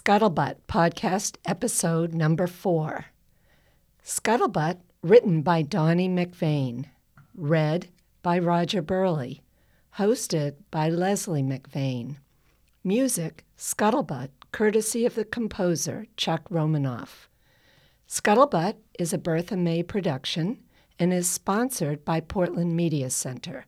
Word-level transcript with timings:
Scuttlebutt 0.00 0.56
Podcast, 0.66 1.36
episode 1.44 2.14
number 2.14 2.46
four. 2.46 3.04
Scuttlebutt, 4.02 4.78
written 5.02 5.42
by 5.42 5.60
Donnie 5.60 6.08
McVeigh, 6.08 6.86
read 7.34 7.88
by 8.22 8.38
Roger 8.38 8.80
Burley, 8.80 9.42
hosted 9.98 10.54
by 10.70 10.88
Leslie 10.88 11.42
McVeigh. 11.42 12.16
Music, 12.82 13.44
Scuttlebutt, 13.58 14.30
courtesy 14.52 15.04
of 15.04 15.16
the 15.16 15.24
composer 15.26 16.06
Chuck 16.16 16.46
Romanoff. 16.48 17.28
Scuttlebutt 18.08 18.76
is 18.98 19.12
a 19.12 19.18
Bertha 19.18 19.54
May 19.54 19.82
production 19.82 20.60
and 20.98 21.12
is 21.12 21.28
sponsored 21.28 22.06
by 22.06 22.20
Portland 22.20 22.74
Media 22.74 23.10
Center. 23.10 23.66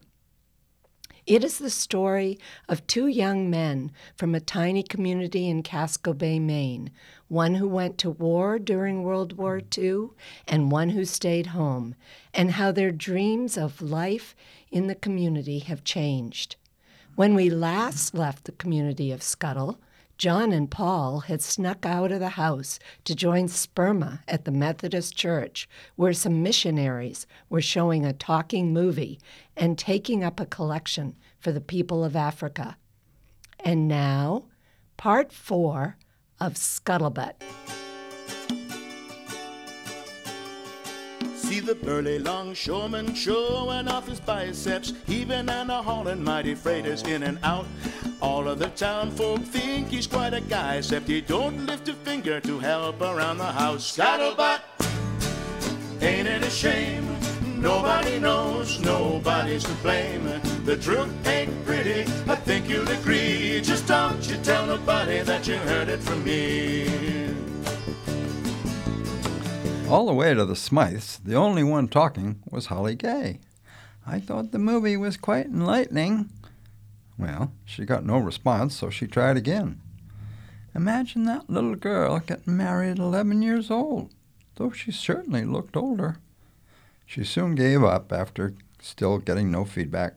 It 1.27 1.45
is 1.45 1.59
the 1.59 1.71
story 1.71 2.37
of 2.69 2.85
two 2.89 3.07
young 3.07 3.49
men 3.49 3.93
from 4.17 4.35
a 4.35 4.41
tiny 4.41 4.83
community 4.83 5.49
in 5.49 5.63
Casco 5.63 6.13
Bay, 6.13 6.41
Maine, 6.41 6.91
one 7.29 7.55
who 7.55 7.69
went 7.69 7.97
to 7.99 8.11
war 8.11 8.59
during 8.59 9.05
World 9.05 9.35
War 9.35 9.61
II 9.79 10.09
and 10.49 10.73
one 10.73 10.91
who 10.91 11.05
stayed 11.05 11.49
home, 11.49 11.95
and 12.35 12.53
how 12.53 12.73
their 12.73 12.91
dreams 12.91 13.57
of 13.57 13.81
life 13.81 14.35
in 14.73 14.89
the 14.89 14.97
community 14.97 15.61
have 15.61 15.85
changed. 15.85 16.57
When 17.15 17.37
we 17.37 17.51
last 17.51 18.15
left 18.15 18.45
the 18.45 18.53
community 18.53 19.13
of 19.13 19.23
Scuttle, 19.23 19.79
John 20.23 20.53
and 20.53 20.71
Paul 20.71 21.19
had 21.19 21.43
snuck 21.43 21.85
out 21.85 22.13
of 22.13 22.21
the 22.21 22.29
house 22.29 22.79
to 23.07 23.13
join 23.13 23.49
Sperma 23.49 24.21
at 24.29 24.45
the 24.45 24.53
Methodist 24.53 25.17
Church, 25.17 25.69
where 25.97 26.13
some 26.13 26.45
missionaries 26.45 27.27
were 27.49 27.61
showing 27.61 28.07
a 28.07 28.13
talking 28.13 28.73
movie 28.73 29.19
and 29.57 29.77
taking 29.77 30.23
up 30.23 30.39
a 30.39 30.47
collection 30.47 31.17
for 31.41 31.51
the 31.51 31.61
people 31.61 32.05
of 32.05 32.15
Africa. 32.15 32.77
And 33.65 33.89
now, 33.89 34.45
part 34.97 35.33
four 35.33 35.97
of 36.39 36.55
Scuttlebutt. 36.55 37.43
The 41.65 41.75
burly 41.77 42.19
longshoreman 42.19 43.15
showing 43.15 43.89
off 43.89 44.09
his 44.09 44.21
biceps, 44.21 44.93
heaving 45.07 45.49
and 45.49 45.71
a 45.71 45.83
hauling 45.83 46.23
mighty 46.23 46.55
freighters 46.55 47.03
in 47.03 47.23
and 47.23 47.39
out. 47.43 47.67
All 48.21 48.49
of 48.49 48.59
the 48.59 48.69
town 48.71 49.11
folk 49.11 49.41
think 49.43 49.89
he's 49.89 50.07
quite 50.07 50.35
a 50.35 50.41
guy, 50.41 50.77
except 50.77 51.09
he 51.09 51.21
don't 51.21 51.67
lift 51.67 51.89
a 51.89 51.95
finger 51.95 52.41
to 52.41 52.59
help 52.59 53.01
around 53.01 53.39
the 53.39 53.45
house. 53.45 53.97
Scuttlebutt, 53.97 54.61
ain't 56.01 56.29
it 56.29 56.43
a 56.43 56.51
shame? 56.51 57.07
Nobody 57.61 58.19
knows, 58.19 58.81
nobody's 58.81 59.65
to 59.65 59.75
blame. 59.75 60.25
The 60.65 60.77
truth 60.77 61.11
ain't 61.27 61.65
pretty, 61.65 62.03
I 62.29 62.35
think 62.35 62.69
you'll 62.69 62.89
agree. 62.89 63.61
Just 63.61 63.87
don't 63.87 64.29
you 64.29 64.37
tell 64.39 64.67
nobody 64.67 65.21
that 65.21 65.47
you 65.47 65.57
heard 65.59 65.89
it 65.89 66.01
from 66.01 66.25
me. 66.25 67.52
All 69.93 70.07
the 70.07 70.15
way 70.15 70.33
to 70.33 70.47
the 70.47 70.55
Smythes, 70.55 71.23
the 71.23 71.35
only 71.35 71.63
one 71.63 71.87
talking 71.87 72.43
was 72.51 72.69
Holly 72.69 72.95
Gay. 72.95 73.41
I 74.07 74.21
thought 74.21 74.51
the 74.51 74.59
movie 74.59 74.97
was 74.97 75.19
quite 75.19 75.45
enlightening. 75.45 76.31
Well, 77.19 77.53
she 77.67 77.85
got 77.85 78.03
no 78.03 78.17
response, 78.17 78.75
so 78.75 78.89
she 78.89 79.07
tried 79.07 79.37
again. 79.37 79.83
Imagine 80.75 81.25
that 81.25 81.51
little 81.51 81.75
girl 81.75 82.21
getting 82.21 82.57
married 82.57 82.93
at 82.93 82.99
11 83.01 83.43
years 83.43 83.71
old, 83.71 84.09
though 84.55 84.71
she 84.71 84.91
certainly 84.93 85.45
looked 85.45 85.77
older. 85.77 86.17
She 87.05 87.23
soon 87.23 87.55
gave 87.55 87.85
up 87.85 88.15
after 88.15 88.55
still 88.81 89.19
getting 89.19 89.51
no 89.51 89.67
feedback. 89.67 90.15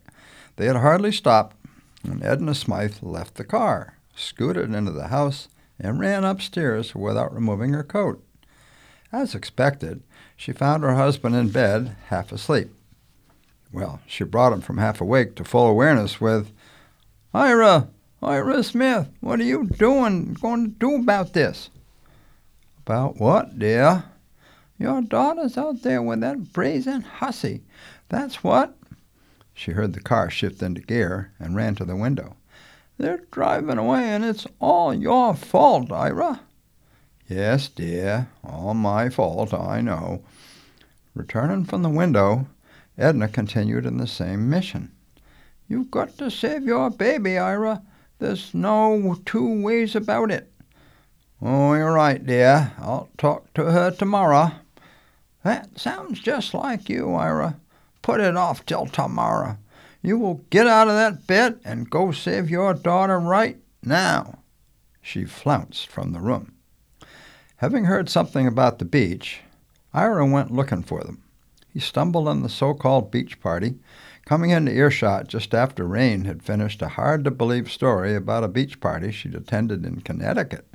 They 0.56 0.68
had 0.68 0.78
hardly 0.78 1.12
stopped 1.12 1.58
when 2.02 2.24
Edna 2.24 2.56
Smythe 2.56 3.00
left 3.02 3.36
the 3.36 3.44
car, 3.44 3.98
scooted 4.16 4.74
into 4.74 4.94
the 4.94 5.10
house, 5.10 5.50
and 5.78 6.00
ran 6.00 6.24
upstairs 6.24 6.96
without 6.96 7.36
removing 7.36 7.74
her 7.74 7.84
coat. 7.84 8.26
As 9.16 9.34
expected, 9.34 10.04
she 10.36 10.52
found 10.52 10.84
her 10.84 10.96
husband 10.96 11.36
in 11.36 11.48
bed, 11.48 11.96
half 12.08 12.34
asleep. 12.34 12.70
Well, 13.72 14.02
she 14.06 14.26
brought 14.26 14.52
him 14.52 14.60
from 14.60 14.78
half 14.78 15.00
awake 15.00 15.36
to 15.36 15.46
full 15.46 15.68
awareness 15.68 16.20
with, 16.20 16.52
Ira, 17.34 17.88
Ira 18.22 18.62
Smythe, 18.62 19.08
what 19.22 19.40
are 19.40 19.46
you 19.46 19.68
doing, 19.68 20.34
going 20.34 20.66
to 20.66 20.72
do 20.72 20.96
about 20.96 21.32
this? 21.32 21.70
About 22.80 23.16
what, 23.16 23.58
dear? 23.58 24.04
Your 24.78 25.02
daughter's 25.02 25.58
out 25.58 25.82
there 25.82 26.02
with 26.02 26.20
that 26.20 26.52
brazen 26.52 27.00
hussy. 27.00 27.64
That's 28.10 28.44
what. 28.44 28.78
She 29.54 29.72
heard 29.72 29.94
the 29.94 30.02
car 30.02 30.30
shift 30.30 30.62
into 30.62 30.82
gear 30.82 31.32
and 31.40 31.56
ran 31.56 31.76
to 31.76 31.86
the 31.86 31.96
window. 31.96 32.36
They're 32.98 33.22
driving 33.32 33.78
away, 33.78 34.04
and 34.10 34.26
it's 34.26 34.46
all 34.60 34.94
your 34.94 35.36
fault, 35.36 35.90
Ira. 35.90 36.42
Yes, 37.28 37.70
dear, 37.70 38.30
all 38.44 38.76
my 38.76 39.10
fault, 39.10 39.52
I 39.52 39.82
know. 39.82 40.24
Returning 41.16 41.66
from 41.66 41.82
the 41.82 41.90
window, 41.90 42.46
Edna 43.00 43.28
continued 43.28 43.88
in 43.88 43.98
the 43.98 44.06
same 44.06 44.48
mission. 44.48 44.92
You've 45.68 45.90
got 45.90 46.20
to 46.20 46.30
save 46.30 46.66
your 46.66 46.92
baby, 46.92 47.40
Ira. 47.40 47.82
There's 48.20 48.54
no 48.54 49.18
two 49.26 49.62
ways 49.64 49.96
about 49.96 50.30
it. 50.30 50.52
Oh, 51.42 51.74
you're 51.74 51.94
right, 51.94 52.24
dear. 52.24 52.74
I'll 52.78 53.10
talk 53.18 53.52
to 53.56 53.72
her 53.72 53.90
tomorrow. 53.90 54.52
That 55.44 55.80
sounds 55.80 56.20
just 56.20 56.54
like 56.54 56.90
you, 56.90 57.14
Ira. 57.14 57.58
Put 58.04 58.20
it 58.20 58.38
off 58.38 58.66
till 58.68 58.86
tomorrow. 58.86 59.58
You 60.04 60.20
will 60.20 60.46
get 60.52 60.68
out 60.68 60.88
of 60.88 60.94
that 60.94 61.26
bed 61.26 61.60
and 61.66 61.90
go 61.90 62.12
save 62.12 62.52
your 62.52 62.76
daughter 62.76 63.20
right 63.20 63.58
now. 63.84 64.44
She 65.02 65.26
flounced 65.26 65.88
from 65.88 66.12
the 66.12 66.20
room. 66.20 66.55
Having 67.66 67.86
heard 67.86 68.10
something 68.10 68.46
about 68.46 68.78
the 68.78 68.86
beach, 68.86 69.42
Ira 69.92 70.24
went 70.24 70.52
looking 70.52 70.84
for 70.84 71.04
them. 71.04 71.24
He 71.68 71.80
stumbled 71.80 72.28
on 72.28 72.44
the 72.44 72.48
so 72.48 72.76
called 72.76 73.10
beach 73.10 73.40
party, 73.42 73.80
coming 74.24 74.52
into 74.52 74.72
earshot 74.72 75.28
just 75.28 75.52
after 75.56 75.88
Rain 75.88 76.26
had 76.26 76.44
finished 76.44 76.84
a 76.84 76.90
hard 76.90 77.24
to 77.24 77.32
believe 77.32 77.72
story 77.72 78.14
about 78.14 78.44
a 78.44 78.48
beach 78.48 78.80
party 78.80 79.12
she'd 79.12 79.34
attended 79.34 79.84
in 79.84 80.02
Connecticut. 80.02 80.68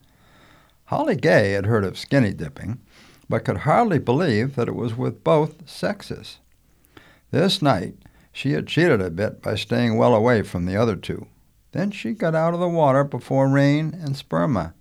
Holly 0.86 1.14
Gay 1.14 1.52
had 1.52 1.66
heard 1.66 1.84
of 1.84 1.96
skinny 1.96 2.32
dipping, 2.32 2.80
but 3.28 3.44
could 3.44 3.58
hardly 3.58 4.00
believe 4.00 4.56
that 4.56 4.66
it 4.66 4.74
was 4.74 4.96
with 4.96 5.22
both 5.22 5.70
sexes. 5.70 6.38
This 7.30 7.62
night, 7.62 7.94
she 8.32 8.54
had 8.54 8.66
cheated 8.66 9.00
a 9.00 9.10
bit 9.10 9.42
by 9.42 9.54
staying 9.54 9.96
well 9.96 10.12
away 10.12 10.42
from 10.42 10.66
the 10.66 10.76
other 10.76 10.96
two. 10.96 11.28
Then 11.70 11.92
she 11.92 12.14
got 12.14 12.34
out 12.34 12.52
of 12.52 12.58
the 12.58 12.68
water 12.68 13.04
before 13.04 13.48
Rain 13.48 13.96
and 14.02 14.16
Sperma 14.16 14.72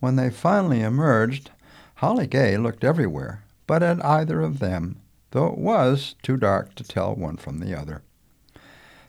when 0.00 0.16
they 0.16 0.30
finally 0.30 0.80
emerged, 0.80 1.50
Holly 1.96 2.26
Gay 2.26 2.56
looked 2.56 2.82
everywhere, 2.82 3.44
but 3.66 3.82
at 3.82 4.04
either 4.04 4.40
of 4.40 4.58
them, 4.58 4.96
though 5.30 5.46
it 5.46 5.58
was 5.58 6.14
too 6.22 6.36
dark 6.36 6.74
to 6.74 6.84
tell 6.84 7.14
one 7.14 7.36
from 7.36 7.58
the 7.58 7.78
other. 7.78 8.02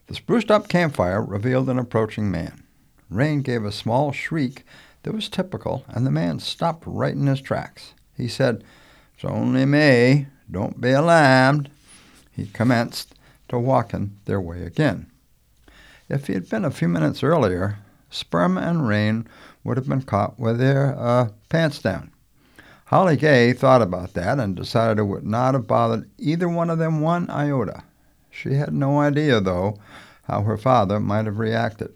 The 0.08 0.16
spruced 0.16 0.52
up 0.52 0.68
campfire 0.68 1.22
revealed 1.22 1.70
an 1.70 1.80
approaching 1.80 2.30
man. 2.30 2.64
Rain 3.10 3.42
gave 3.42 3.64
a 3.64 3.72
small 3.72 4.12
shriek 4.12 4.66
that 5.04 5.14
was 5.14 5.30
typical, 5.30 5.86
and 5.88 6.06
the 6.06 6.12
man 6.12 6.40
stopped 6.40 6.84
right 6.86 7.14
in 7.14 7.28
his 7.28 7.42
tracks. 7.42 7.94
He 8.16 8.28
said, 8.28 8.64
It's 9.16 9.26
only 9.26 9.66
me. 9.66 10.28
Don't 10.52 10.82
be 10.82 10.92
alarmed. 10.92 11.70
He 12.32 12.48
commenced 12.48 13.16
to 13.50 13.58
walk 13.58 13.94
in 13.94 14.18
their 14.26 14.42
way 14.42 14.64
again. 14.64 15.08
If 16.10 16.28
he 16.28 16.34
had 16.34 16.50
been 16.50 16.66
a 16.66 16.72
few 16.72 16.90
minutes 16.90 17.24
earlier, 17.24 17.80
Sperm 18.10 18.58
and 18.58 18.88
Rain 18.88 19.28
would 19.64 19.78
have 19.78 19.88
been 19.88 20.02
caught 20.02 20.40
with 20.40 20.58
their 20.58 20.98
uh, 20.98 21.30
pants 21.50 21.80
down. 21.80 22.12
Holly 22.86 23.16
Gay 23.16 23.54
thought 23.54 23.82
about 23.82 24.14
that 24.16 24.40
and 24.40 24.56
decided 24.56 25.00
it 25.00 25.04
would 25.04 25.26
not 25.26 25.54
have 25.54 25.66
bothered 25.66 26.10
either 26.18 26.50
one 26.50 26.70
of 26.70 26.78
them 26.78 27.00
one 27.00 27.30
iota. 27.30 27.84
She 28.30 28.56
had 28.56 28.74
no 28.74 29.00
idea, 29.00 29.40
though, 29.40 29.78
how 30.24 30.42
her 30.42 30.58
father 30.58 31.00
might 31.00 31.26
have 31.26 31.40
reacted. 31.40 31.94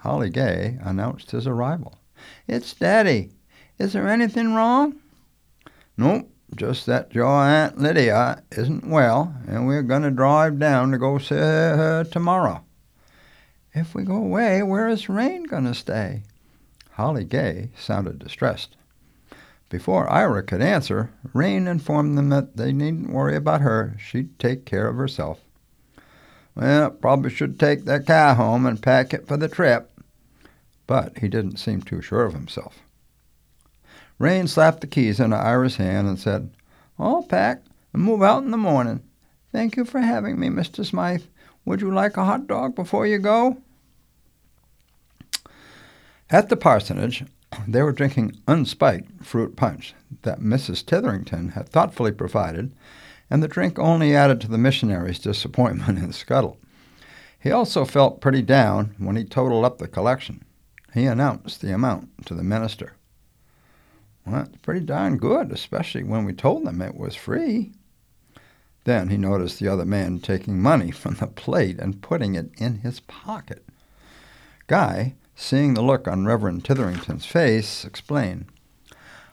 Holly 0.00 0.30
Gay 0.30 0.78
announced 0.82 1.32
his 1.32 1.46
arrival. 1.46 1.98
It's 2.46 2.74
Daddy. 2.74 3.32
Is 3.78 3.92
there 3.92 4.08
anything 4.08 4.54
wrong? 4.54 5.00
Nope, 5.96 6.30
just 6.54 6.86
that 6.86 7.14
your 7.14 7.26
Aunt 7.26 7.78
Lydia 7.78 8.42
isn't 8.52 8.86
well, 8.86 9.34
and 9.48 9.66
we're 9.66 9.82
going 9.82 10.02
to 10.02 10.10
drive 10.10 10.58
down 10.58 10.92
to 10.92 10.98
go 10.98 11.18
see 11.18 11.34
her 11.34 12.04
tomorrow. 12.04 12.64
If 13.74 13.94
we 13.94 14.04
go 14.04 14.16
away, 14.16 14.62
where 14.62 14.88
is 14.88 15.08
Rain 15.08 15.44
going 15.44 15.64
to 15.64 15.74
stay? 15.74 16.22
Holly 16.96 17.24
Gay 17.24 17.68
sounded 17.78 18.18
distressed. 18.18 18.74
Before 19.68 20.10
Ira 20.10 20.42
could 20.42 20.62
answer, 20.62 21.10
Rain 21.34 21.68
informed 21.68 22.16
them 22.16 22.30
that 22.30 22.56
they 22.56 22.72
needn't 22.72 23.12
worry 23.12 23.36
about 23.36 23.60
her. 23.60 23.96
She'd 23.98 24.38
take 24.38 24.64
care 24.64 24.88
of 24.88 24.96
herself. 24.96 25.40
Well, 26.54 26.90
probably 26.90 27.28
should 27.28 27.60
take 27.60 27.84
that 27.84 28.06
car 28.06 28.34
home 28.34 28.64
and 28.64 28.82
pack 28.82 29.12
it 29.12 29.28
for 29.28 29.36
the 29.36 29.46
trip. 29.46 29.90
But 30.86 31.18
he 31.18 31.28
didn't 31.28 31.58
seem 31.58 31.82
too 31.82 32.00
sure 32.00 32.24
of 32.24 32.32
himself. 32.32 32.78
Rain 34.18 34.48
slapped 34.48 34.80
the 34.80 34.86
keys 34.86 35.20
into 35.20 35.36
Ira's 35.36 35.76
hand 35.76 36.08
and 36.08 36.18
said, 36.18 36.50
I'll 36.98 37.24
pack 37.24 37.62
and 37.92 38.02
move 38.02 38.22
out 38.22 38.42
in 38.42 38.52
the 38.52 38.56
morning. 38.56 39.02
Thank 39.52 39.76
you 39.76 39.84
for 39.84 40.00
having 40.00 40.40
me, 40.40 40.48
Mr. 40.48 40.82
Smythe. 40.82 41.24
Would 41.66 41.82
you 41.82 41.92
like 41.92 42.16
a 42.16 42.24
hot 42.24 42.46
dog 42.46 42.74
before 42.74 43.06
you 43.06 43.18
go? 43.18 43.58
At 46.28 46.48
the 46.48 46.56
parsonage, 46.56 47.24
They 47.68 47.82
were 47.82 47.92
drinking 47.92 48.36
unspiked 48.48 49.24
fruit 49.24 49.56
punch 49.56 49.94
that 50.22 50.40
Mrs. 50.40 50.84
Titherington 50.84 51.50
had 51.50 51.68
thoughtfully 51.68 52.10
provided, 52.10 52.74
and 53.30 53.42
the 53.42 53.48
drink 53.48 53.78
only 53.78 54.14
added 54.14 54.40
to 54.40 54.48
the 54.48 54.58
missionary's 54.58 55.20
disappointment 55.20 55.98
in 55.98 56.08
the 56.08 56.12
Scuttle. 56.12 56.58
He 57.38 57.52
also 57.52 57.84
felt 57.84 58.20
pretty 58.20 58.42
down 58.42 58.96
when 58.98 59.14
he 59.14 59.24
totaled 59.24 59.64
up 59.64 59.78
the 59.78 59.86
collection. 59.86 60.44
He 60.92 61.06
announced 61.06 61.60
the 61.60 61.72
amount 61.72 62.26
to 62.26 62.34
the 62.34 62.42
minister. 62.42 62.94
Well, 64.24 64.36
that's 64.36 64.56
pretty 64.62 64.84
darn 64.84 65.18
good, 65.18 65.52
especially 65.52 66.02
when 66.02 66.24
we 66.24 66.32
told 66.32 66.64
them 66.64 66.82
it 66.82 66.96
was 66.96 67.14
free. 67.14 67.72
Then 68.82 69.10
he 69.10 69.16
noticed 69.16 69.60
the 69.60 69.68
other 69.68 69.84
man 69.84 70.18
taking 70.18 70.60
money 70.60 70.90
from 70.90 71.14
the 71.14 71.28
plate 71.28 71.78
and 71.78 72.02
putting 72.02 72.34
it 72.34 72.50
in 72.58 72.78
his 72.78 72.98
pocket. 73.00 73.64
Guy, 74.66 75.14
seeing 75.36 75.74
the 75.74 75.82
look 75.82 76.08
on 76.08 76.24
Reverend 76.24 76.64
Titherington's 76.64 77.26
face, 77.26 77.84
explained, 77.84 78.46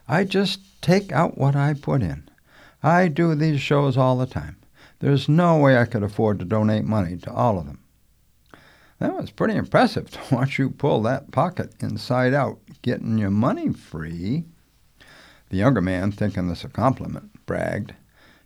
I 0.06 0.24
just 0.24 0.60
take 0.82 1.10
out 1.10 1.38
what 1.38 1.56
I 1.56 1.72
put 1.72 2.02
in. 2.02 2.28
I 2.82 3.08
do 3.08 3.34
these 3.34 3.60
shows 3.60 3.96
all 3.96 4.18
the 4.18 4.26
time. 4.26 4.56
There's 5.00 5.28
no 5.28 5.56
way 5.56 5.78
I 5.78 5.86
could 5.86 6.02
afford 6.02 6.38
to 6.38 6.44
donate 6.44 6.84
money 6.84 7.16
to 7.16 7.32
all 7.32 7.58
of 7.58 7.66
them. 7.66 7.80
That 8.98 9.16
was 9.16 9.30
pretty 9.30 9.54
impressive 9.54 10.10
to 10.10 10.34
watch 10.34 10.58
you 10.58 10.70
pull 10.70 11.02
that 11.02 11.32
pocket 11.32 11.72
inside 11.80 12.34
out, 12.34 12.58
getting 12.82 13.18
your 13.18 13.30
money 13.30 13.72
free. 13.72 14.44
The 15.48 15.56
younger 15.56 15.80
man, 15.80 16.12
thinking 16.12 16.48
this 16.48 16.64
a 16.64 16.68
compliment, 16.68 17.44
bragged, 17.46 17.94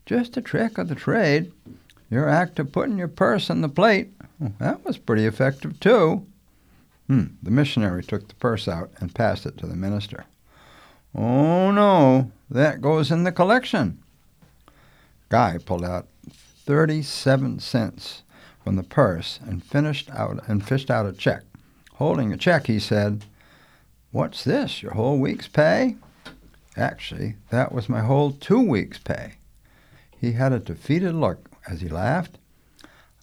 Just 0.06 0.36
a 0.36 0.42
trick 0.42 0.78
of 0.78 0.88
the 0.88 0.94
trade. 0.94 1.52
Your 2.10 2.28
act 2.28 2.58
of 2.58 2.72
putting 2.72 2.96
your 2.96 3.08
purse 3.08 3.50
in 3.50 3.60
the 3.60 3.68
plate, 3.68 4.12
well, 4.38 4.52
that 4.58 4.84
was 4.84 4.96
pretty 4.96 5.26
effective, 5.26 5.78
too. 5.80 6.26
Hmm. 7.08 7.24
The 7.42 7.50
missionary 7.50 8.04
took 8.04 8.28
the 8.28 8.34
purse 8.34 8.68
out 8.68 8.90
and 9.00 9.14
passed 9.14 9.46
it 9.46 9.56
to 9.58 9.66
the 9.66 9.74
minister. 9.74 10.26
Oh, 11.14 11.70
no, 11.70 12.30
that 12.50 12.82
goes 12.82 13.10
in 13.10 13.24
the 13.24 13.32
collection. 13.32 13.98
Guy 15.30 15.58
pulled 15.64 15.84
out 15.84 16.06
37 16.30 17.60
cents 17.60 18.22
from 18.62 18.76
the 18.76 18.82
purse 18.82 19.40
and 19.42 19.64
finished 19.64 20.10
out 20.10 20.46
and 20.46 20.66
fished 20.66 20.90
out 20.90 21.06
a 21.06 21.12
check. 21.12 21.42
Holding 21.94 22.32
a 22.32 22.36
check, 22.36 22.66
he 22.66 22.78
said, 22.78 23.24
What's 24.10 24.44
this, 24.44 24.82
your 24.82 24.92
whole 24.92 25.18
week's 25.18 25.48
pay? 25.48 25.96
Actually, 26.76 27.36
that 27.50 27.72
was 27.72 27.88
my 27.88 28.00
whole 28.00 28.32
two 28.32 28.60
weeks' 28.60 28.98
pay. 28.98 29.34
He 30.20 30.32
had 30.32 30.52
a 30.52 30.58
defeated 30.58 31.14
look 31.14 31.50
as 31.68 31.80
he 31.80 31.88
laughed. 31.88 32.38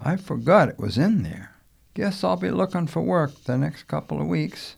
I 0.02 0.18
forgot 0.18 0.70
it 0.70 0.78
was 0.78 0.98
in 0.98 1.24
there. 1.24 1.55
Guess 1.96 2.26
I'll 2.26 2.36
be 2.36 2.52
looking 2.52 2.88
for 2.88 3.02
work 3.02 3.46
the 3.46 3.58
next 3.58 3.84
couple 3.84 4.20
of 4.20 4.28
weeks. 4.28 4.76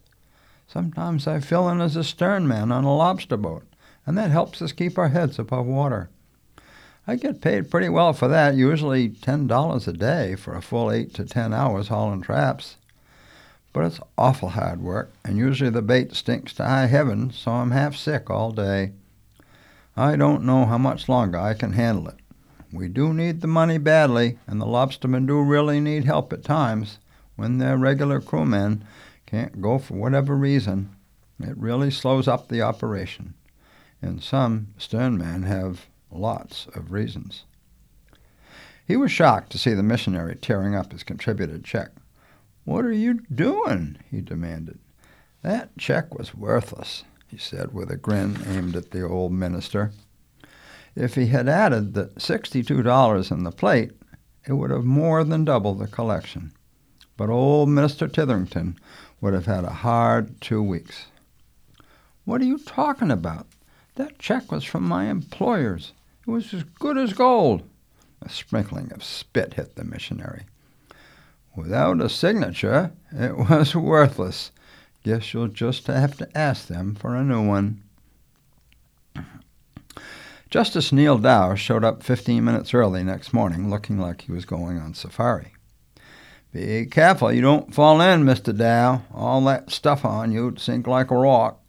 Sometimes 0.67 1.25
I 1.25 1.39
fill 1.39 1.67
in 1.67 1.81
as 1.81 1.95
a 1.95 2.03
stern 2.03 2.47
man 2.47 2.71
on 2.71 2.83
a 2.83 2.95
lobster 2.95 3.37
boat, 3.37 3.63
and 4.05 4.15
that 4.15 4.29
helps 4.29 4.61
us 4.61 4.71
keep 4.71 4.99
our 4.99 5.09
heads 5.09 5.39
above 5.39 5.65
water. 5.65 6.11
I 7.07 7.15
get 7.15 7.41
paid 7.41 7.71
pretty 7.71 7.89
well 7.89 8.13
for 8.13 8.27
that, 8.27 8.53
usually 8.53 9.09
$10 9.09 9.87
a 9.87 9.93
day 9.93 10.35
for 10.35 10.53
a 10.53 10.61
full 10.61 10.91
8 10.91 11.11
to 11.15 11.25
10 11.25 11.55
hours 11.55 11.87
hauling 11.87 12.21
traps. 12.21 12.75
But 13.73 13.85
it's 13.85 13.99
awful 14.15 14.49
hard 14.49 14.83
work, 14.83 15.11
and 15.25 15.39
usually 15.39 15.71
the 15.71 15.81
bait 15.81 16.13
stinks 16.13 16.53
to 16.53 16.65
high 16.65 16.85
heaven, 16.85 17.31
so 17.31 17.49
I'm 17.49 17.71
half 17.71 17.95
sick 17.95 18.29
all 18.29 18.51
day. 18.51 18.91
I 19.95 20.17
don't 20.17 20.43
know 20.43 20.65
how 20.65 20.77
much 20.77 21.09
longer 21.09 21.39
I 21.39 21.55
can 21.55 21.73
handle 21.73 22.09
it. 22.09 22.17
We 22.71 22.87
do 22.87 23.11
need 23.11 23.41
the 23.41 23.47
money 23.47 23.79
badly, 23.79 24.37
and 24.45 24.61
the 24.61 24.67
lobstermen 24.67 25.25
do 25.25 25.41
really 25.41 25.79
need 25.79 26.05
help 26.05 26.31
at 26.31 26.43
times 26.43 26.99
when 27.38 27.57
their 27.60 27.78
regular 27.78 28.19
crewmen 28.19 28.84
can't 29.25 29.62
go 29.62 29.78
for 29.78 29.94
whatever 29.94 30.36
reason. 30.36 30.89
It 31.39 31.56
really 31.56 31.92
slows 31.92 32.28
up 32.28 32.50
the 32.50 32.62
operation, 32.62 33.36
and 34.01 34.22
some 34.22 34.74
sternmen 34.78 35.44
have 35.44 35.88
lots 36.12 36.68
of 36.74 36.92
reasons. 36.92 37.45
He 38.86 38.98
was 38.98 39.12
shocked 39.12 39.51
to 39.51 39.57
see 39.57 39.74
the 39.74 39.84
missionary 39.84 40.36
tearing 40.36 40.75
up 40.75 40.92
his 40.92 41.04
contributed 41.04 41.63
check. 41.63 41.92
What 42.63 42.86
are 42.86 42.92
you 42.92 43.22
doing? 43.34 43.98
he 44.10 44.22
demanded. 44.22 44.80
That 45.44 45.78
check 45.78 46.18
was 46.18 46.34
worthless, 46.34 47.04
he 47.28 47.38
said 47.38 47.74
with 47.74 47.92
a 47.92 47.98
grin 47.98 48.39
aimed 48.48 48.75
at 48.75 48.92
the 48.92 49.07
old 49.07 49.31
minister. 49.31 49.92
If 50.95 51.16
he 51.16 51.28
had 51.28 51.48
added 51.48 51.94
the 51.94 52.07
$62 52.18 53.31
in 53.31 53.44
the 53.44 53.51
plate, 53.51 53.92
it 54.48 54.54
would 54.54 54.72
have 54.72 54.86
more 54.86 55.24
than 55.24 55.45
doubled 55.45 55.80
the 55.80 55.88
collection. 55.88 56.54
But 57.17 57.31
old 57.31 57.69
Minister 57.69 58.07
Titherington 58.07 58.77
would 59.19 59.33
have 59.33 59.47
had 59.47 59.63
a 59.63 59.71
hard 59.71 60.39
two 60.39 60.61
weeks. 60.61 61.07
What 62.25 62.41
are 62.41 62.45
you 62.45 62.59
talking 62.59 63.09
about? 63.09 63.47
That 63.95 64.19
check 64.19 64.51
was 64.51 64.63
from 64.63 64.83
my 64.83 65.05
employers. 65.05 65.93
It 66.27 66.29
was 66.29 66.53
as 66.53 66.63
good 66.63 66.97
as 66.97 67.13
gold. 67.13 67.63
A 68.21 68.29
sprinkling 68.29 68.91
of 68.93 69.03
spit 69.03 69.55
hit 69.55 69.75
the 69.75 69.83
missionary. 69.83 70.43
Without 71.55 71.99
a 72.01 72.09
signature, 72.09 72.91
it 73.11 73.35
was 73.49 73.75
worthless. 73.75 74.51
Guess 75.03 75.33
you'll 75.33 75.47
just 75.47 75.87
have 75.87 76.15
to 76.17 76.37
ask 76.37 76.67
them 76.67 76.93
for 76.93 77.15
a 77.15 77.23
new 77.23 77.47
one. 77.47 77.81
Justice 80.49 80.91
Neil 80.91 81.17
Dow 81.17 81.55
showed 81.55 81.83
up 81.83 82.03
15 82.03 82.43
minutes 82.43 82.73
early 82.73 83.03
next 83.03 83.33
morning, 83.33 83.69
looking 83.69 83.97
like 83.97 84.21
he 84.21 84.31
was 84.31 84.45
going 84.45 84.77
on 84.77 84.93
safari. 84.93 85.53
Be 86.51 86.85
careful 86.85 87.31
you 87.31 87.41
don't 87.41 87.73
fall 87.73 88.01
in, 88.01 88.23
Mr. 88.23 88.57
Dow. 88.57 89.03
All 89.13 89.44
that 89.45 89.69
stuff 89.69 90.05
on 90.05 90.31
you'd 90.31 90.59
sink 90.59 90.88
like 90.88 91.11
a 91.11 91.17
rock. 91.17 91.61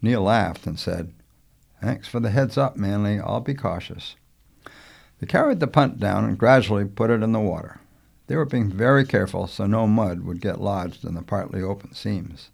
Neil 0.00 0.22
laughed 0.22 0.66
and 0.66 0.78
said, 0.78 1.12
Thanks 1.82 2.08
for 2.08 2.20
the 2.20 2.30
heads 2.30 2.56
up, 2.56 2.76
Manley. 2.76 3.20
I'll 3.20 3.40
be 3.40 3.54
cautious. 3.54 4.16
They 5.18 5.26
carried 5.26 5.60
the 5.60 5.66
punt 5.66 6.00
down 6.00 6.24
and 6.24 6.38
gradually 6.38 6.84
put 6.84 7.10
it 7.10 7.22
in 7.22 7.32
the 7.32 7.40
water. 7.40 7.80
They 8.26 8.36
were 8.36 8.44
being 8.44 8.70
very 8.70 9.04
careful 9.04 9.46
so 9.46 9.66
no 9.66 9.86
mud 9.86 10.22
would 10.22 10.40
get 10.40 10.60
lodged 10.60 11.04
in 11.04 11.14
the 11.14 11.22
partly 11.22 11.62
open 11.62 11.94
seams. 11.94 12.50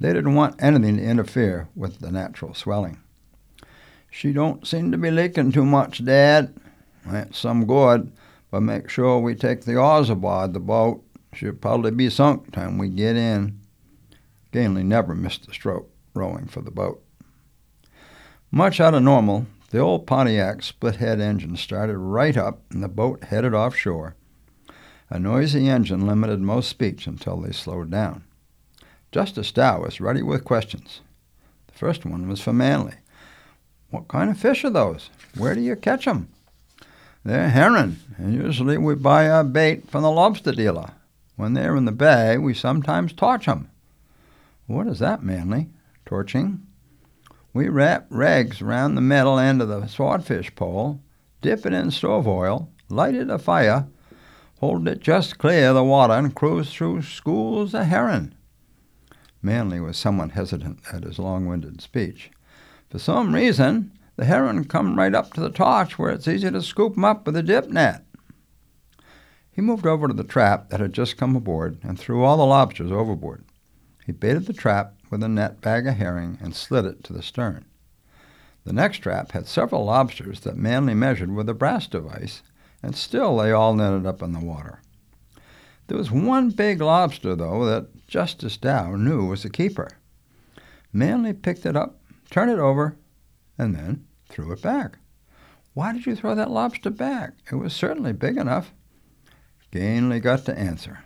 They 0.00 0.12
didn't 0.12 0.34
want 0.34 0.62
anything 0.62 0.96
to 0.96 1.02
interfere 1.02 1.68
with 1.76 2.00
the 2.00 2.10
natural 2.10 2.54
swelling. 2.54 3.00
She 4.10 4.32
don't 4.32 4.66
seem 4.66 4.92
to 4.92 4.98
be 4.98 5.10
leaking 5.10 5.52
too 5.52 5.64
much, 5.64 6.04
Dad. 6.04 6.54
That's 7.04 7.38
some 7.38 7.66
good, 7.66 8.12
but 8.54 8.60
make 8.60 8.88
sure 8.88 9.18
we 9.18 9.34
take 9.34 9.62
the 9.62 9.74
oars 9.74 10.08
aboard 10.08 10.52
the 10.52 10.60
boat. 10.60 11.04
She'll 11.32 11.54
probably 11.54 11.90
be 11.90 12.08
sunk 12.08 12.52
time 12.52 12.78
we 12.78 12.88
get 12.88 13.16
in. 13.16 13.58
Ganley 14.52 14.84
never 14.84 15.12
missed 15.12 15.48
a 15.48 15.52
stroke 15.52 15.90
rowing 16.14 16.46
for 16.46 16.60
the 16.60 16.70
boat. 16.70 17.02
Much 18.52 18.78
out 18.78 18.94
of 18.94 19.02
normal, 19.02 19.46
the 19.70 19.80
old 19.80 20.06
Pontiac 20.06 20.62
split 20.62 20.94
head 20.94 21.20
engine 21.20 21.56
started 21.56 21.98
right 21.98 22.36
up 22.36 22.60
and 22.70 22.80
the 22.80 22.86
boat 22.86 23.24
headed 23.24 23.54
offshore. 23.54 24.14
A 25.10 25.18
noisy 25.18 25.68
engine 25.68 26.06
limited 26.06 26.38
most 26.38 26.68
speech 26.68 27.08
until 27.08 27.40
they 27.40 27.50
slowed 27.50 27.90
down. 27.90 28.22
Justice 29.10 29.50
Dow 29.50 29.80
was 29.80 30.00
ready 30.00 30.22
with 30.22 30.44
questions. 30.44 31.00
The 31.66 31.76
first 31.76 32.06
one 32.06 32.28
was 32.28 32.40
for 32.40 32.52
Manley. 32.52 32.94
What 33.90 34.06
kind 34.06 34.30
of 34.30 34.38
fish 34.38 34.64
are 34.64 34.70
those? 34.70 35.10
Where 35.36 35.56
do 35.56 35.60
you 35.60 35.74
catch 35.74 36.06
'em? 36.06 36.28
They're 37.24 37.48
herring, 37.48 37.96
and 38.18 38.34
usually 38.34 38.76
we 38.76 38.94
buy 38.94 39.30
our 39.30 39.44
bait 39.44 39.90
from 39.90 40.02
the 40.02 40.10
lobster 40.10 40.52
dealer. 40.52 40.90
When 41.36 41.54
they're 41.54 41.74
in 41.74 41.86
the 41.86 41.92
bay, 41.92 42.36
we 42.36 42.52
sometimes 42.52 43.14
torch 43.14 43.48
'em. 43.48 43.70
What 44.66 44.86
is 44.86 44.98
that, 44.98 45.22
Manley? 45.22 45.70
Torching? 46.04 46.66
We 47.54 47.68
wrap 47.68 48.06
rags 48.10 48.60
round 48.60 48.96
the 48.96 49.00
metal 49.00 49.38
end 49.38 49.62
of 49.62 49.68
the 49.68 49.86
swordfish 49.86 50.54
pole, 50.54 51.00
dip 51.40 51.64
it 51.64 51.72
in 51.72 51.90
stove 51.90 52.28
oil, 52.28 52.68
light 52.90 53.14
it 53.14 53.30
a 53.30 53.38
fire, 53.38 53.86
hold 54.60 54.86
it 54.86 55.00
just 55.00 55.38
clear 55.38 55.68
of 55.68 55.76
the 55.76 55.84
water, 55.84 56.12
and 56.12 56.34
cruise 56.34 56.72
through 56.72 57.02
schools 57.02 57.74
of 57.74 57.86
herring. 57.86 58.34
Manley 59.40 59.80
was 59.80 59.96
somewhat 59.96 60.32
hesitant 60.32 60.80
at 60.92 61.04
his 61.04 61.18
long-winded 61.18 61.80
speech. 61.80 62.30
For 62.90 62.98
some 62.98 63.34
reason, 63.34 63.92
the 64.16 64.24
herring 64.24 64.64
come 64.64 64.96
right 64.96 65.14
up 65.14 65.32
to 65.34 65.40
the 65.40 65.50
torch 65.50 65.98
where 65.98 66.10
it's 66.10 66.28
easy 66.28 66.50
to 66.50 66.62
scoop 66.62 66.96
'em 66.96 67.04
up 67.04 67.26
with 67.26 67.36
a 67.36 67.42
dip 67.42 67.68
net. 67.68 68.04
He 69.50 69.60
moved 69.60 69.86
over 69.86 70.08
to 70.08 70.14
the 70.14 70.24
trap 70.24 70.70
that 70.70 70.80
had 70.80 70.92
just 70.92 71.16
come 71.16 71.36
aboard 71.36 71.78
and 71.82 71.98
threw 71.98 72.24
all 72.24 72.36
the 72.36 72.44
lobsters 72.44 72.90
overboard. 72.90 73.44
He 74.04 74.12
baited 74.12 74.46
the 74.46 74.52
trap 74.52 74.96
with 75.10 75.22
a 75.22 75.28
net 75.28 75.60
bag 75.60 75.86
of 75.86 75.94
herring 75.94 76.38
and 76.40 76.54
slid 76.54 76.84
it 76.84 77.04
to 77.04 77.12
the 77.12 77.22
stern. 77.22 77.64
The 78.64 78.72
next 78.72 78.98
trap 78.98 79.32
had 79.32 79.46
several 79.46 79.84
lobsters 79.84 80.40
that 80.40 80.56
Manley 80.56 80.94
measured 80.94 81.30
with 81.32 81.48
a 81.48 81.54
brass 81.54 81.86
device, 81.86 82.42
and 82.82 82.96
still 82.96 83.36
they 83.36 83.52
all 83.52 83.74
netted 83.74 84.06
up 84.06 84.22
in 84.22 84.32
the 84.32 84.40
water. 84.40 84.80
There 85.86 85.98
was 85.98 86.10
one 86.10 86.50
big 86.50 86.80
lobster, 86.80 87.36
though, 87.36 87.64
that 87.66 88.06
Justice 88.06 88.56
Dow 88.56 88.96
knew 88.96 89.26
was 89.26 89.44
a 89.44 89.50
keeper. 89.50 89.88
Manley 90.92 91.32
picked 91.34 91.66
it 91.66 91.76
up, 91.76 92.00
turned 92.30 92.50
it 92.50 92.58
over, 92.58 92.96
and 93.58 93.74
then 93.74 94.06
threw 94.28 94.52
it 94.52 94.62
back. 94.62 94.98
Why 95.74 95.92
did 95.92 96.06
you 96.06 96.16
throw 96.16 96.34
that 96.34 96.50
lobster 96.50 96.90
back? 96.90 97.32
It 97.50 97.56
was 97.56 97.74
certainly 97.74 98.12
big 98.12 98.36
enough. 98.36 98.72
Ganley 99.72 100.22
got 100.22 100.44
to 100.46 100.58
answer. 100.58 101.00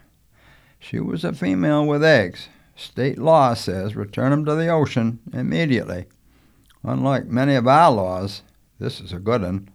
She 0.78 1.00
was 1.00 1.25
a 1.25 1.33
female 1.33 1.87
with 1.87 2.05
eggs, 2.05 2.49
State 2.78 3.19
law 3.19 3.55
says 3.55 3.97
return 3.97 4.31
return 4.31 4.33
'em 4.33 4.45
to 4.45 4.55
the 4.55 4.69
ocean 4.69 5.19
immediately. 5.33 6.07
Unlike 6.85 7.26
many 7.26 7.57
of 7.57 7.67
our 7.67 7.90
laws, 7.90 8.43
this 8.78 9.00
is 9.00 9.12
a 9.12 9.19
good 9.19 9.43
one. 9.43 9.69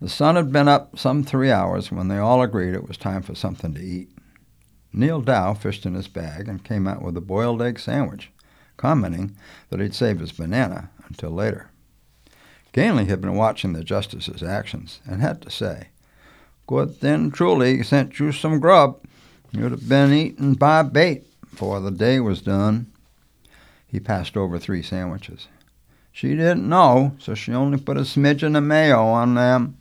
The 0.00 0.08
sun 0.08 0.34
had 0.34 0.50
been 0.50 0.66
up 0.66 0.98
some 0.98 1.22
three 1.22 1.52
hours 1.52 1.92
when 1.92 2.08
they 2.08 2.18
all 2.18 2.42
agreed 2.42 2.74
it 2.74 2.88
was 2.88 2.96
time 2.96 3.22
for 3.22 3.36
something 3.36 3.72
to 3.74 3.80
eat. 3.80 4.10
Neil 4.92 5.20
Dow 5.20 5.54
fished 5.54 5.86
in 5.86 5.94
his 5.94 6.08
bag 6.08 6.48
and 6.48 6.64
came 6.64 6.88
out 6.88 7.00
with 7.00 7.16
a 7.16 7.20
boiled 7.20 7.62
egg 7.62 7.78
sandwich, 7.78 8.32
commenting 8.76 9.36
that 9.70 9.80
he'd 9.80 9.94
save 9.94 10.20
his 10.20 10.32
banana 10.32 10.90
until 11.08 11.30
later. 11.30 11.70
Ganley 12.72 13.06
had 13.06 13.20
been 13.20 13.36
watching 13.36 13.72
the 13.72 13.84
justice's 13.84 14.42
actions 14.42 15.00
and 15.06 15.20
had 15.20 15.40
to 15.42 15.50
say, 15.50 15.88
Good 16.66 17.00
then 17.00 17.30
Truly 17.30 17.82
sent 17.82 18.18
you 18.18 18.32
some 18.32 18.58
grub. 18.58 18.98
You'd 19.52 19.70
have 19.70 19.88
been 19.88 20.12
eaten 20.12 20.54
by 20.54 20.82
bait 20.82 21.24
before 21.48 21.80
the 21.80 21.90
day 21.90 22.18
was 22.18 22.42
done. 22.42 22.90
He 23.86 24.00
passed 24.00 24.36
over 24.36 24.58
three 24.58 24.82
sandwiches. 24.82 25.46
She 26.10 26.30
didn't 26.30 26.68
know, 26.68 27.16
so 27.18 27.34
she 27.34 27.52
only 27.52 27.78
put 27.78 27.96
a 27.96 28.00
smidgen 28.00 28.56
of 28.56 28.64
mayo 28.64 29.02
on 29.02 29.34
them. 29.34 29.76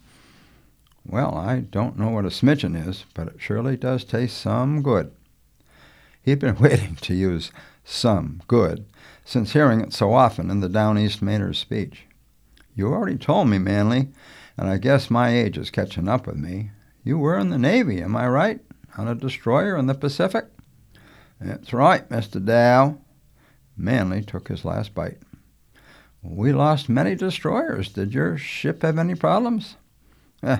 Well, 1.05 1.35
I 1.35 1.59
don't 1.59 1.97
know 1.97 2.09
what 2.09 2.25
a 2.25 2.29
smidgen 2.29 2.87
is, 2.87 3.05
but 3.13 3.27
it 3.27 3.35
surely 3.39 3.75
does 3.75 4.03
taste 4.03 4.37
some 4.37 4.81
good. 4.81 5.11
He'd 6.21 6.39
been 6.39 6.55
waiting 6.59 6.95
to 6.97 7.13
use 7.13 7.51
some 7.83 8.41
good 8.47 8.85
since 9.25 9.53
hearing 9.53 9.81
it 9.81 9.93
so 9.93 10.13
often 10.13 10.49
in 10.49 10.59
the 10.59 10.69
Down 10.69 10.97
East 10.97 11.21
Mainer's 11.21 11.57
speech. 11.57 12.05
You 12.75 12.87
already 12.87 13.17
told 13.17 13.49
me, 13.49 13.57
Manley, 13.57 14.09
and 14.57 14.67
I 14.67 14.77
guess 14.77 15.09
my 15.09 15.29
age 15.29 15.57
is 15.57 15.69
catching 15.69 16.07
up 16.07 16.27
with 16.27 16.37
me. 16.37 16.71
You 17.03 17.17
were 17.17 17.37
in 17.37 17.49
the 17.49 17.57
Navy, 17.57 18.01
am 18.01 18.15
I 18.15 18.27
right? 18.27 18.59
On 18.97 19.07
a 19.07 19.15
destroyer 19.15 19.77
in 19.77 19.87
the 19.87 19.93
Pacific? 19.93 20.45
That's 21.39 21.73
right, 21.73 22.07
Mr. 22.09 22.43
Dow. 22.43 22.97
Manley 23.75 24.21
took 24.21 24.47
his 24.47 24.63
last 24.63 24.93
bite. 24.93 25.17
We 26.21 26.53
lost 26.53 26.87
many 26.87 27.15
destroyers. 27.15 27.89
Did 27.89 28.13
your 28.13 28.37
ship 28.37 28.81
have 28.83 28.97
any 28.97 29.15
problems? 29.15 29.75
Eh, 30.41 30.59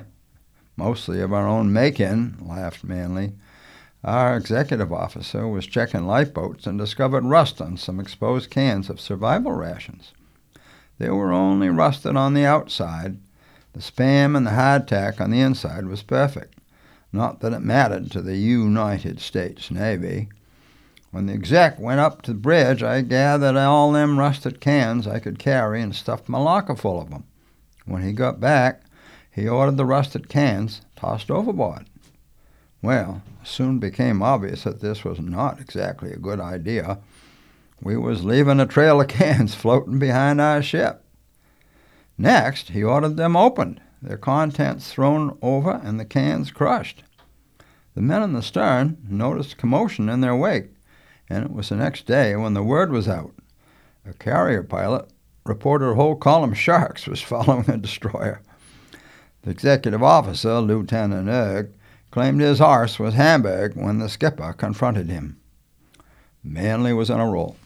mostly 0.75 1.22
of 1.22 1.32
our 1.32 1.48
own 1.48 1.72
making, 1.72 2.38
laughed 2.42 2.84
Manley. 2.84 3.34
Our 4.03 4.36
executive 4.36 4.91
officer 4.91 5.48
was 5.48 5.65
checking 5.65 6.05
lifeboats 6.05 6.67
and 6.67 6.77
discovered 6.77 7.24
rust 7.24 7.62
on 7.62 7.77
some 7.77 8.01
exposed 8.01 8.50
cans 8.50 8.89
of 8.89 9.00
survival 9.00 9.53
rations. 9.53 10.12
They 10.98 11.10
were 11.10 11.31
only 11.31 11.69
rusted 11.69 12.17
on 12.17 12.33
the 12.33 12.45
outside. 12.45 13.17
The 13.72 13.79
spam 13.79 14.36
and 14.36 14.45
the 14.45 14.51
hardtack 14.51 15.22
on 15.22 15.31
the 15.31 15.39
inside 15.39 15.86
was 15.86 16.03
perfect. 16.03 16.60
Not 17.13 17.39
that 17.39 17.53
it 17.53 17.62
mattered 17.62 18.12
to 18.12 18.22
the 18.22 18.36
United 18.36 19.22
States 19.22 19.72
Navy. 19.72 20.27
When 21.12 21.27
the 21.27 21.33
exec 21.33 21.79
went 21.79 22.01
up 22.01 22.24
to 22.24 22.33
the 22.33 22.39
bridge, 22.39 22.83
I 22.83 23.01
gathered 23.01 23.55
all 23.55 23.93
them 23.93 24.19
rusted 24.19 24.60
cans 24.60 25.07
I 25.07 25.19
could 25.19 25.39
carry 25.39 25.81
and 25.81 25.95
stuffed 25.95 26.27
my 26.27 26.39
locker 26.39 26.75
full 26.75 27.00
of 27.00 27.13
'em. 27.13 27.24
When 27.86 28.01
he 28.01 28.12
got 28.12 28.41
back, 28.41 28.81
he 29.31 29.48
ordered 29.48 29.77
the 29.77 29.86
rusted 29.86 30.27
cans 30.27 30.81
tossed 30.98 31.31
overboard. 31.31 31.86
Well, 32.84 33.24
soon 33.44 33.80
became 33.80 34.22
obvious 34.22 34.63
that 34.63 34.82
this 34.82 35.04
was 35.04 35.20
not 35.20 35.60
exactly 35.60 36.12
a 36.12 36.18
good 36.18 36.40
idea. 36.40 37.00
We 37.82 37.98
was 37.98 38.24
leaving 38.24 38.60
a 38.60 38.68
trail 38.68 39.02
of 39.02 39.08
cans 39.08 39.56
floating 39.56 39.98
behind 39.98 40.40
our 40.40 40.62
ship. 40.62 41.04
Next, 42.16 42.70
he 42.70 42.84
ordered 42.84 43.18
them 43.18 43.36
opened, 43.36 43.82
their 44.00 44.18
contents 44.18 44.94
thrown 44.94 45.36
over, 45.42 45.82
and 45.84 46.00
the 46.00 46.06
cans 46.06 46.52
crushed. 46.52 47.04
The 47.96 48.02
men 48.02 48.22
in 48.22 48.34
the 48.34 48.44
stern 48.44 48.98
noticed 49.10 49.58
commotion 49.58 50.10
in 50.10 50.22
their 50.22 50.36
wake 50.36 50.70
and 51.30 51.46
it 51.46 51.52
was 51.52 51.70
the 51.70 51.75
next 51.75 52.06
day 52.06 52.36
when 52.36 52.54
the 52.54 52.63
word 52.63 52.92
was 52.92 53.08
out. 53.08 53.34
A 54.06 54.13
carrier 54.13 54.63
pilot 54.63 55.10
reported 55.46 55.90
a 55.90 55.96
whole 55.96 56.16
column 56.16 56.52
of 56.52 56.58
sharks 56.58 57.08
was 57.08 57.22
following 57.24 57.70
a 57.70 57.78
destroyer. 57.78 58.42
The 59.44 59.52
executive 59.52 60.04
officer, 60.04 60.60
Lieutenant 60.60 61.28
Erg, 61.28 61.74
claimed 62.13 62.39
his 62.39 62.60
horse 62.60 63.00
was 63.00 63.15
Hamburg 63.15 63.75
when 63.75 63.98
the 63.98 64.08
skipper 64.08 64.53
confronted 64.53 65.10
him. 65.10 65.36
Manley 66.43 66.93
was 66.93 67.10
on 67.10 67.20
a 67.20 67.27
roll. 67.27 67.58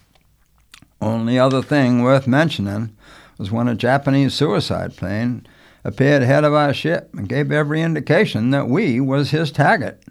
Only 1.02 1.38
other 1.38 1.62
thing 1.62 2.02
worth 2.02 2.26
mentioning 2.28 2.96
was 3.38 3.52
when 3.52 3.68
a 3.68 3.76
Japanese 3.76 4.34
suicide 4.34 4.96
plane 4.96 5.46
appeared 5.84 6.24
ahead 6.24 6.46
of 6.46 6.54
our 6.54 6.74
ship 6.74 7.10
and 7.14 7.28
gave 7.28 7.52
every 7.52 7.82
indication 7.82 8.52
that 8.52 8.70
we 8.70 9.02
was 9.02 9.32
his 9.32 9.52
target. 9.52 10.02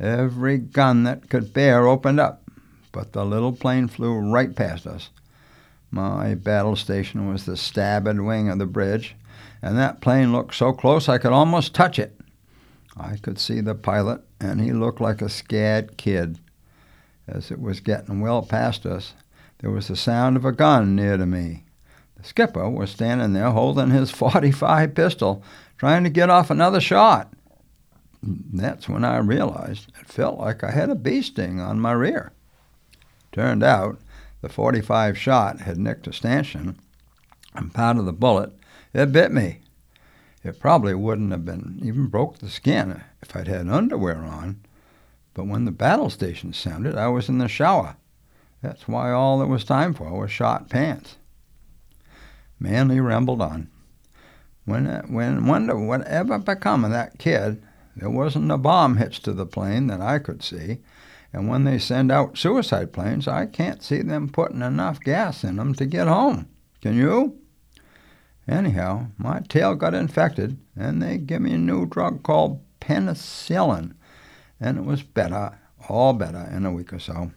Every 0.00 0.58
gun 0.58 1.04
that 1.04 1.30
could 1.30 1.54
bear 1.54 1.86
opened 1.86 2.18
up 2.18 2.42
but 2.92 3.12
the 3.12 3.24
little 3.24 3.52
plane 3.52 3.88
flew 3.88 4.14
right 4.18 4.54
past 4.54 4.86
us. 4.86 5.10
My 5.90 6.34
battle 6.34 6.76
station 6.76 7.30
was 7.30 7.46
the 7.46 7.56
starboard 7.56 8.20
wing 8.20 8.48
of 8.48 8.58
the 8.58 8.66
bridge, 8.66 9.16
and 9.62 9.78
that 9.78 10.00
plane 10.00 10.32
looked 10.32 10.54
so 10.54 10.72
close 10.72 11.08
I 11.08 11.18
could 11.18 11.32
almost 11.32 11.74
touch 11.74 11.98
it. 11.98 12.18
I 12.96 13.16
could 13.16 13.38
see 13.38 13.60
the 13.60 13.74
pilot, 13.74 14.20
and 14.40 14.60
he 14.60 14.72
looked 14.72 15.00
like 15.00 15.22
a 15.22 15.28
scared 15.28 15.96
kid. 15.96 16.38
As 17.26 17.50
it 17.50 17.60
was 17.60 17.80
getting 17.80 18.20
well 18.20 18.42
past 18.42 18.84
us, 18.84 19.14
there 19.58 19.70
was 19.70 19.88
the 19.88 19.96
sound 19.96 20.36
of 20.36 20.44
a 20.44 20.52
gun 20.52 20.94
near 20.94 21.16
to 21.16 21.24
me. 21.24 21.64
The 22.16 22.24
skipper 22.24 22.68
was 22.68 22.90
standing 22.90 23.32
there 23.32 23.50
holding 23.50 23.90
his 23.90 24.10
45 24.12 24.94
pistol, 24.94 25.42
trying 25.78 26.04
to 26.04 26.10
get 26.10 26.30
off 26.30 26.50
another 26.50 26.80
shot. 26.80 27.32
That's 28.22 28.88
when 28.88 29.04
I 29.04 29.18
realized 29.18 29.90
it 30.00 30.06
felt 30.08 30.38
like 30.38 30.62
I 30.62 30.70
had 30.70 30.90
a 30.90 30.94
bee 30.94 31.22
sting 31.22 31.60
on 31.60 31.80
my 31.80 31.92
rear. 31.92 32.32
Turned 33.32 33.62
out 33.62 33.98
the 34.42 34.48
45 34.48 35.16
shot 35.16 35.60
had 35.60 35.78
nicked 35.78 36.06
a 36.06 36.12
stanchion, 36.12 36.78
and 37.54 37.74
part 37.74 37.96
of 37.96 38.04
the 38.04 38.12
bullet, 38.12 38.52
it 38.92 39.12
bit 39.12 39.32
me. 39.32 39.60
It 40.44 40.58
probably 40.58 40.94
wouldn't 40.94 41.30
have 41.30 41.44
been 41.44 41.78
even 41.82 42.08
broke 42.08 42.38
the 42.38 42.48
skin 42.48 43.02
if 43.22 43.36
I'd 43.36 43.48
had 43.48 43.68
underwear 43.68 44.16
on. 44.24 44.60
But 45.34 45.46
when 45.46 45.64
the 45.64 45.70
battle 45.70 46.10
station 46.10 46.52
sounded, 46.52 46.96
I 46.96 47.08
was 47.08 47.28
in 47.28 47.38
the 47.38 47.48
shower. 47.48 47.96
That's 48.60 48.86
why 48.86 49.12
all 49.12 49.38
there 49.38 49.46
was 49.46 49.64
time 49.64 49.94
for 49.94 50.12
was 50.12 50.30
shot 50.30 50.68
pants. 50.68 51.16
Manley 52.58 53.00
rambled 53.00 53.40
on. 53.40 53.68
When, 54.64 54.86
uh, 54.86 55.02
when 55.02 55.46
wonder 55.46 55.76
whatever 55.76 56.38
become 56.38 56.84
of 56.84 56.92
that 56.92 57.18
kid, 57.18 57.62
there 57.96 58.10
wasn't 58.10 58.50
a 58.50 58.58
bomb 58.58 58.96
hitched 58.96 59.24
to 59.24 59.32
the 59.32 59.46
plane 59.46 59.88
that 59.88 60.00
I 60.00 60.18
could 60.18 60.42
see, 60.42 60.78
and 61.32 61.48
when 61.48 61.64
they 61.64 61.78
send 61.78 62.12
out 62.12 62.38
suicide 62.38 62.92
planes, 62.92 63.26
I 63.26 63.46
can't 63.46 63.82
see 63.82 64.02
them 64.02 64.28
putting 64.28 64.62
enough 64.62 65.00
gas 65.00 65.44
in 65.44 65.56
them 65.56 65.74
to 65.74 65.86
get 65.86 66.06
home. 66.06 66.48
Can 66.80 66.94
you? 66.94 67.41
Anyhow, 68.48 69.06
my 69.18 69.40
tail 69.48 69.74
got 69.74 69.94
infected, 69.94 70.58
and 70.76 71.00
they 71.00 71.18
give 71.18 71.42
me 71.42 71.52
a 71.54 71.58
new 71.58 71.86
drug 71.86 72.22
called 72.22 72.60
penicillin, 72.80 73.94
and 74.60 74.78
it 74.78 74.84
was 74.84 75.02
better, 75.02 75.58
all 75.88 76.12
better, 76.12 76.48
in 76.52 76.66
a 76.66 76.72
week 76.72 76.92
or 76.92 76.98
so. 76.98 77.30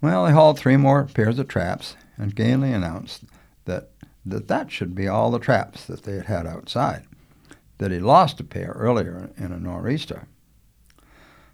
Well, 0.00 0.26
they 0.26 0.32
hauled 0.32 0.58
three 0.58 0.76
more 0.76 1.04
pairs 1.06 1.40
of 1.40 1.48
traps, 1.48 1.96
and 2.16 2.36
Ganley 2.36 2.72
announced 2.72 3.24
that, 3.64 3.90
that 4.24 4.46
that 4.46 4.70
should 4.70 4.94
be 4.94 5.08
all 5.08 5.30
the 5.32 5.40
traps 5.40 5.84
that 5.86 6.04
they 6.04 6.14
had 6.14 6.26
had 6.26 6.46
outside, 6.46 7.04
that 7.78 7.90
he 7.90 7.98
lost 7.98 8.38
a 8.38 8.44
pair 8.44 8.72
earlier 8.76 9.30
in 9.36 9.50
a 9.50 9.58
nor'easter. 9.58 10.28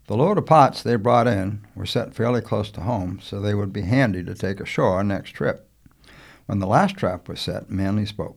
The 0.07 0.17
load 0.17 0.37
of 0.37 0.45
pots 0.45 0.83
they 0.83 0.97
brought 0.97 1.27
in 1.27 1.65
were 1.75 1.87
set 1.87 2.15
fairly 2.15 2.43
close 2.43 2.71
to 2.73 2.83
home, 2.83 3.19
so 3.23 3.41
they 3.41 3.55
would 3.55 3.73
be 3.73 3.83
handy 3.83 4.23
to 4.25 4.35
take 4.35 4.61
ashore 4.61 5.03
next 5.03 5.31
trip. 5.31 5.67
When 6.47 6.59
the 6.59 6.67
last 6.67 6.97
trap 6.97 7.29
was 7.29 7.41
set, 7.41 7.71
Manley 7.71 8.07
spoke. 8.07 8.37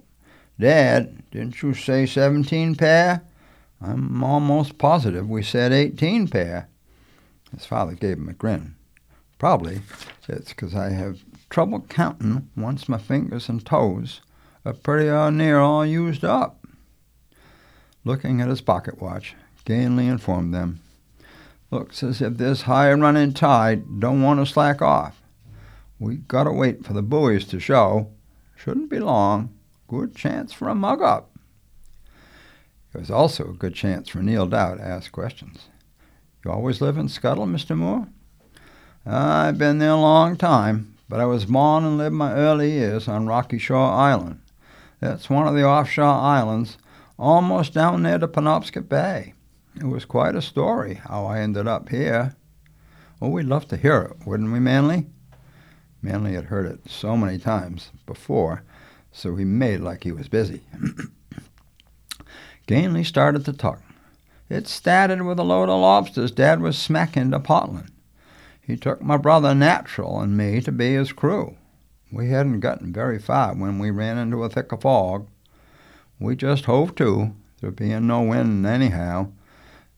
Dad, 0.59 1.23
didn't 1.31 1.61
you 1.61 1.73
say 1.73 2.05
17 2.05 2.75
pair? 2.75 3.21
I'm 3.81 4.23
almost 4.23 4.77
positive 4.77 5.29
we 5.29 5.43
said 5.43 5.71
18 5.71 6.27
pair. 6.27 6.67
His 7.53 7.65
father 7.65 7.93
gave 7.93 8.17
him 8.17 8.29
a 8.29 8.33
grin. 8.33 8.75
Probably 9.37 9.81
it's 10.27 10.49
because 10.49 10.75
I 10.75 10.89
have 10.89 11.19
trouble 11.49 11.81
counting 11.81 12.49
once 12.55 12.89
my 12.89 12.97
fingers 12.97 13.49
and 13.49 13.63
toes 13.65 14.21
are 14.65 14.73
pretty 14.73 15.05
near 15.35 15.59
all 15.59 15.85
used 15.85 16.25
up. 16.25 16.65
Looking 18.03 18.41
at 18.41 18.49
his 18.49 18.61
pocket 18.61 19.01
watch, 19.01 19.35
Ganley 19.65 20.09
informed 20.09 20.53
them 20.53 20.79
Looks 21.69 22.01
as 22.01 22.21
if 22.21 22.37
this 22.37 22.61
high 22.61 22.93
running 22.93 23.33
tide 23.33 23.99
don't 23.99 24.21
want 24.21 24.39
to 24.39 24.45
slack 24.45 24.81
off. 24.81 25.21
We 25.99 26.17
gotta 26.17 26.51
wait 26.51 26.85
for 26.85 26.93
the 26.93 27.01
buoys 27.01 27.45
to 27.45 27.59
show. 27.59 28.11
Shouldn't 28.55 28.89
be 28.89 28.99
long. 28.99 29.53
Good 29.87 30.15
chance 30.15 30.53
for 30.53 30.69
a 30.69 30.75
mug 30.75 31.01
up. 31.01 31.31
It 32.93 32.99
was 32.99 33.11
also 33.11 33.49
a 33.49 33.53
good 33.53 33.73
chance 33.73 34.09
for 34.09 34.21
Neil 34.21 34.47
Dow 34.47 34.75
to 34.75 34.81
ask 34.81 35.11
questions. 35.11 35.69
You 36.43 36.51
always 36.51 36.81
live 36.81 36.97
in 36.97 37.09
Scuttle, 37.09 37.45
Mr. 37.45 37.75
Moore? 37.75 38.07
I've 39.05 39.57
been 39.57 39.79
there 39.79 39.91
a 39.91 39.95
long 39.95 40.35
time, 40.35 40.95
but 41.09 41.19
I 41.19 41.25
was 41.25 41.45
born 41.45 41.83
and 41.83 41.97
lived 41.97 42.15
my 42.15 42.33
early 42.33 42.71
years 42.71 43.07
on 43.07 43.27
Rocky 43.27 43.57
Shore 43.57 43.89
Island. 43.89 44.39
That's 44.99 45.29
one 45.29 45.47
of 45.47 45.55
the 45.55 45.63
offshore 45.63 46.05
islands, 46.05 46.77
almost 47.17 47.73
down 47.73 48.03
near 48.03 48.17
the 48.17 48.27
Penobscot 48.27 48.89
Bay. 48.89 49.33
It 49.75 49.85
was 49.85 50.05
quite 50.05 50.35
a 50.35 50.41
story 50.41 50.95
how 50.95 51.25
I 51.25 51.39
ended 51.39 51.67
up 51.67 51.89
here. 51.89 52.35
Oh, 53.21 53.29
we'd 53.29 53.45
love 53.45 53.67
to 53.69 53.77
hear 53.77 54.01
it, 54.01 54.27
wouldn't 54.27 54.51
we, 54.51 54.59
Manley? 54.59 55.07
Manley 56.01 56.33
had 56.33 56.45
heard 56.45 56.65
it 56.65 56.89
so 56.89 57.17
many 57.17 57.37
times 57.37 57.91
before, 58.05 58.63
so 59.11 59.35
he 59.35 59.45
made 59.45 59.79
like 59.79 60.03
he 60.03 60.11
was 60.11 60.27
busy. 60.27 60.61
Gainley 62.67 63.05
started 63.05 63.45
to 63.45 63.53
talk. 63.53 63.81
It 64.49 64.67
started 64.67 65.21
with 65.23 65.39
a 65.39 65.43
load 65.43 65.69
of 65.69 65.81
lobsters 65.81 66.31
Dad 66.31 66.61
was 66.61 66.77
smacking 66.77 67.31
to 67.31 67.39
Portland. 67.39 67.91
He 68.61 68.77
took 68.77 69.01
my 69.01 69.17
brother 69.17 69.55
Natural 69.55 70.19
and 70.19 70.37
me 70.37 70.61
to 70.61 70.71
be 70.71 70.93
his 70.93 71.13
crew. 71.13 71.55
We 72.11 72.29
hadn't 72.29 72.61
gotten 72.61 72.93
very 72.93 73.19
far 73.19 73.53
when 73.53 73.79
we 73.79 73.91
ran 73.91 74.17
into 74.17 74.43
a 74.43 74.49
thick 74.49 74.69
fog. 74.81 75.27
We 76.19 76.35
just 76.35 76.65
hove 76.65 76.95
to, 76.95 77.33
there 77.61 77.71
being 77.71 78.07
no 78.07 78.21
wind 78.21 78.65
anyhow. 78.65 79.31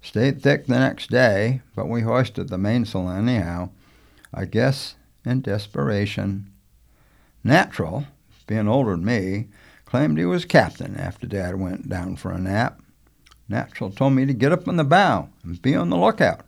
Stayed 0.01 0.41
thick 0.41 0.65
the 0.65 0.79
next 0.79 1.09
day, 1.09 1.61
but 1.75 1.87
we 1.87 2.01
hoisted 2.01 2.49
the 2.49 2.57
mainsail 2.57 3.09
anyhow. 3.09 3.69
I 4.33 4.45
guess 4.45 4.95
in 5.25 5.41
desperation. 5.41 6.51
Natural, 7.43 8.05
being 8.47 8.67
older 8.67 8.91
than 8.91 9.05
me, 9.05 9.47
claimed 9.85 10.17
he 10.17 10.25
was 10.25 10.45
captain 10.45 10.95
after 10.95 11.27
Dad 11.27 11.59
went 11.59 11.89
down 11.89 12.15
for 12.15 12.31
a 12.31 12.39
nap. 12.39 12.81
Natural 13.47 13.89
told 13.89 14.13
me 14.13 14.25
to 14.25 14.33
get 14.33 14.51
up 14.51 14.67
in 14.67 14.75
the 14.75 14.83
bow 14.83 15.29
and 15.43 15.61
be 15.61 15.75
on 15.75 15.89
the 15.89 15.97
lookout. 15.97 16.41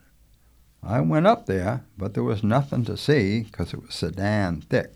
I 0.84 1.02
went 1.02 1.28
up 1.28 1.46
there, 1.46 1.84
but 1.98 2.14
there 2.14 2.24
was 2.24 2.44
nothing 2.44 2.86
to 2.86 2.98
see 2.98 3.42
because 3.42 3.74
it 3.74 3.82
was 3.82 3.94
sedan 3.94 4.62
thick. 4.62 4.94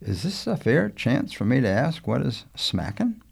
Is 0.00 0.22
this 0.22 0.46
a 0.46 0.56
fair 0.56 0.88
chance 0.88 1.32
for 1.32 1.44
me 1.44 1.60
to 1.60 1.68
ask 1.68 2.06
what 2.06 2.22
is 2.22 2.46
smacking? 2.54 3.22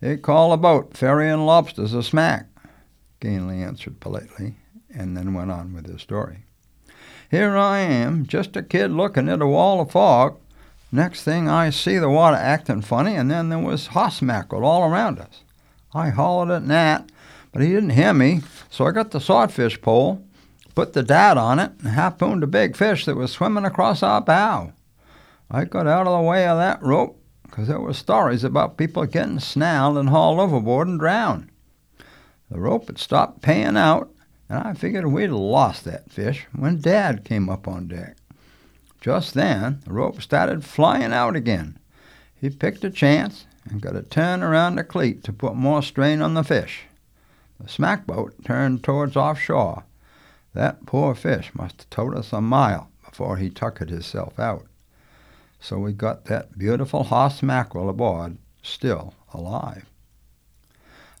They 0.00 0.16
call 0.16 0.52
a 0.52 0.56
boat 0.56 0.96
ferrying 0.96 1.46
lobsters 1.46 1.94
a 1.94 2.02
smack, 2.02 2.48
Gainley 3.20 3.62
answered 3.62 4.00
politely, 4.00 4.56
and 4.94 5.16
then 5.16 5.34
went 5.34 5.50
on 5.50 5.72
with 5.72 5.86
his 5.86 6.02
story. 6.02 6.44
Here 7.34 7.56
I 7.56 7.80
am, 7.80 8.26
just 8.26 8.56
a 8.56 8.62
kid 8.62 8.92
looking 8.92 9.28
at 9.28 9.42
a 9.42 9.46
wall 9.48 9.80
of 9.80 9.90
fog. 9.90 10.38
Next 10.92 11.24
thing 11.24 11.48
I 11.48 11.70
see 11.70 11.98
the 11.98 12.08
water 12.08 12.36
acting 12.36 12.80
funny, 12.80 13.16
and 13.16 13.28
then 13.28 13.48
there 13.48 13.58
was 13.58 13.88
hoss 13.88 14.22
mackerel 14.22 14.64
all 14.64 14.88
around 14.88 15.18
us. 15.18 15.42
I 15.92 16.10
hollered 16.10 16.52
at 16.52 16.62
Nat, 16.62 17.10
but 17.50 17.60
he 17.60 17.70
didn't 17.70 17.90
hear 17.90 18.14
me, 18.14 18.42
so 18.70 18.86
I 18.86 18.92
got 18.92 19.10
the 19.10 19.18
swordfish 19.18 19.82
pole, 19.82 20.24
put 20.76 20.92
the 20.92 21.02
dad 21.02 21.36
on 21.36 21.58
it, 21.58 21.72
and 21.80 21.88
harpooned 21.88 22.44
a 22.44 22.46
big 22.46 22.76
fish 22.76 23.04
that 23.06 23.16
was 23.16 23.32
swimming 23.32 23.64
across 23.64 24.00
our 24.04 24.20
bow. 24.20 24.72
I 25.50 25.64
got 25.64 25.88
out 25.88 26.06
of 26.06 26.16
the 26.16 26.24
way 26.24 26.46
of 26.46 26.56
that 26.58 26.80
rope 26.84 27.20
because 27.42 27.66
there 27.66 27.80
were 27.80 27.94
stories 27.94 28.44
about 28.44 28.76
people 28.76 29.06
getting 29.06 29.40
snarled 29.40 29.98
and 29.98 30.10
hauled 30.10 30.38
overboard 30.38 30.86
and 30.86 31.00
drowned. 31.00 31.50
The 32.48 32.60
rope 32.60 32.86
had 32.86 32.98
stopped 32.98 33.42
paying 33.42 33.76
out, 33.76 34.13
and 34.48 34.58
I 34.58 34.74
figured 34.74 35.06
we'd 35.06 35.28
lost 35.28 35.84
that 35.84 36.10
fish 36.10 36.46
when 36.54 36.80
Dad 36.80 37.24
came 37.24 37.48
up 37.48 37.66
on 37.66 37.88
deck. 37.88 38.16
Just 39.00 39.34
then, 39.34 39.80
the 39.84 39.92
rope 39.92 40.22
started 40.22 40.64
flying 40.64 41.12
out 41.12 41.36
again. 41.36 41.78
He 42.34 42.50
picked 42.50 42.84
a 42.84 42.90
chance 42.90 43.46
and 43.68 43.80
got 43.80 43.96
a 43.96 44.02
turn 44.02 44.42
around 44.42 44.76
the 44.76 44.84
cleat 44.84 45.24
to 45.24 45.32
put 45.32 45.54
more 45.54 45.82
strain 45.82 46.20
on 46.22 46.34
the 46.34 46.44
fish. 46.44 46.84
The 47.60 47.68
smack 47.68 48.06
boat 48.06 48.34
turned 48.44 48.82
towards 48.82 49.16
offshore. 49.16 49.84
That 50.52 50.86
poor 50.86 51.14
fish 51.14 51.50
must 51.54 51.82
have 51.82 51.90
towed 51.90 52.14
us 52.16 52.32
a 52.32 52.40
mile 52.40 52.90
before 53.04 53.36
he 53.36 53.50
tuckered 53.50 53.90
himself 53.90 54.38
out. 54.38 54.66
So 55.60 55.78
we 55.78 55.92
got 55.92 56.26
that 56.26 56.58
beautiful 56.58 57.04
hoss 57.04 57.42
mackerel 57.42 57.88
aboard, 57.88 58.36
still 58.62 59.14
alive. 59.32 59.86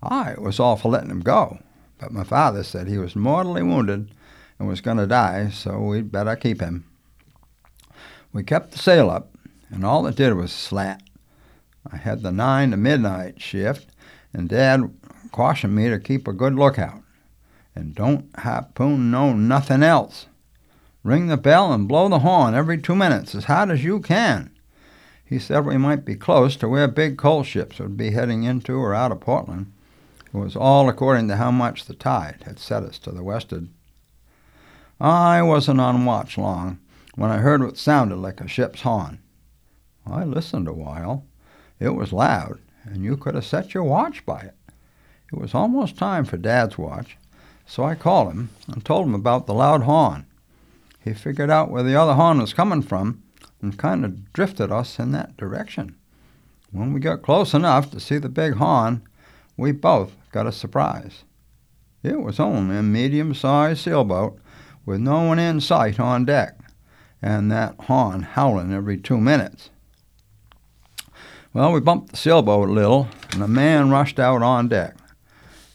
I 0.02 0.34
was 0.38 0.60
all 0.60 0.76
for 0.76 0.90
letting 0.90 1.10
him 1.10 1.20
go, 1.20 1.58
but 1.98 2.12
my 2.12 2.24
father 2.24 2.62
said 2.62 2.88
he 2.88 2.98
was 2.98 3.16
mortally 3.16 3.62
wounded 3.62 4.10
and 4.58 4.68
was 4.68 4.80
going 4.80 4.96
to 4.98 5.06
die, 5.06 5.50
so 5.50 5.80
we'd 5.80 6.12
better 6.12 6.36
keep 6.36 6.60
him. 6.60 6.84
We 8.32 8.42
kept 8.42 8.72
the 8.72 8.78
sail 8.78 9.10
up, 9.10 9.34
and 9.70 9.84
all 9.84 10.06
it 10.06 10.16
did 10.16 10.34
was 10.34 10.52
slat. 10.52 11.02
I 11.90 11.96
had 11.96 12.22
the 12.22 12.32
nine 12.32 12.70
to 12.70 12.76
midnight 12.76 13.40
shift, 13.40 13.86
and 14.32 14.48
Dad 14.48 14.92
cautioned 15.32 15.74
me 15.74 15.88
to 15.88 15.98
keep 15.98 16.26
a 16.26 16.32
good 16.32 16.54
lookout. 16.54 17.02
And 17.74 17.94
don't 17.94 18.28
harpoon 18.38 19.10
no 19.10 19.32
nothing 19.32 19.82
else. 19.82 20.26
Ring 21.02 21.26
the 21.26 21.36
bell 21.36 21.72
and 21.72 21.86
blow 21.86 22.08
the 22.08 22.20
horn 22.20 22.54
every 22.54 22.78
two 22.78 22.94
minutes 22.94 23.34
as 23.34 23.44
hard 23.44 23.70
as 23.70 23.84
you 23.84 24.00
can. 24.00 24.50
He 25.24 25.38
said 25.38 25.66
we 25.66 25.76
might 25.76 26.04
be 26.04 26.14
close 26.14 26.56
to 26.56 26.68
where 26.68 26.88
big 26.88 27.18
coal 27.18 27.42
ships 27.42 27.78
would 27.78 27.96
be 27.96 28.12
heading 28.12 28.44
into 28.44 28.76
or 28.76 28.94
out 28.94 29.12
of 29.12 29.20
Portland. 29.20 29.72
It 30.34 30.38
was 30.38 30.56
all 30.56 30.88
according 30.88 31.28
to 31.28 31.36
how 31.36 31.52
much 31.52 31.84
the 31.84 31.94
tide 31.94 32.42
had 32.44 32.58
set 32.58 32.82
us 32.82 32.98
to 33.00 33.12
the 33.12 33.22
westward. 33.22 33.68
I 35.00 35.42
wasn't 35.42 35.80
on 35.80 36.04
watch 36.04 36.36
long 36.36 36.80
when 37.14 37.30
I 37.30 37.38
heard 37.38 37.62
what 37.62 37.76
sounded 37.76 38.16
like 38.16 38.40
a 38.40 38.48
ship's 38.48 38.80
horn. 38.80 39.20
I 40.04 40.24
listened 40.24 40.66
a 40.66 40.72
while. 40.72 41.24
It 41.78 41.90
was 41.90 42.12
loud, 42.12 42.58
and 42.82 43.04
you 43.04 43.16
could 43.16 43.36
have 43.36 43.46
set 43.46 43.74
your 43.74 43.84
watch 43.84 44.26
by 44.26 44.40
it. 44.40 44.56
It 45.32 45.38
was 45.38 45.54
almost 45.54 45.96
time 45.96 46.24
for 46.24 46.36
Dad's 46.36 46.76
watch, 46.76 47.16
so 47.64 47.84
I 47.84 47.94
called 47.94 48.32
him 48.32 48.50
and 48.66 48.84
told 48.84 49.06
him 49.06 49.14
about 49.14 49.46
the 49.46 49.54
loud 49.54 49.82
horn. 49.82 50.26
He 50.98 51.14
figured 51.14 51.50
out 51.50 51.70
where 51.70 51.84
the 51.84 51.94
other 51.94 52.14
horn 52.14 52.40
was 52.40 52.52
coming 52.52 52.82
from 52.82 53.22
and 53.62 53.78
kind 53.78 54.04
of 54.04 54.32
drifted 54.32 54.72
us 54.72 54.98
in 54.98 55.12
that 55.12 55.36
direction. 55.36 55.94
When 56.72 56.92
we 56.92 56.98
got 56.98 57.22
close 57.22 57.54
enough 57.54 57.92
to 57.92 58.00
see 58.00 58.18
the 58.18 58.28
big 58.28 58.54
horn, 58.54 59.02
we 59.56 59.70
both 59.70 60.12
got 60.34 60.46
a 60.48 60.52
surprise. 60.52 61.22
It 62.02 62.20
was 62.20 62.40
only 62.40 62.76
a 62.76 62.82
medium 62.82 63.34
sized 63.34 63.84
sailboat 63.84 64.36
with 64.84 65.00
no 65.00 65.22
one 65.22 65.38
in 65.38 65.60
sight 65.60 66.00
on 66.00 66.24
deck, 66.24 66.58
and 67.22 67.52
that 67.52 67.76
horn 67.82 68.22
howling 68.22 68.72
every 68.72 68.98
two 68.98 69.18
minutes. 69.18 69.70
Well, 71.52 71.72
we 71.72 71.78
bumped 71.78 72.10
the 72.10 72.16
sailboat 72.16 72.68
a 72.68 72.72
little, 72.72 73.08
and 73.30 73.44
a 73.44 73.48
man 73.48 73.90
rushed 73.90 74.18
out 74.18 74.42
on 74.42 74.66
deck. 74.66 74.96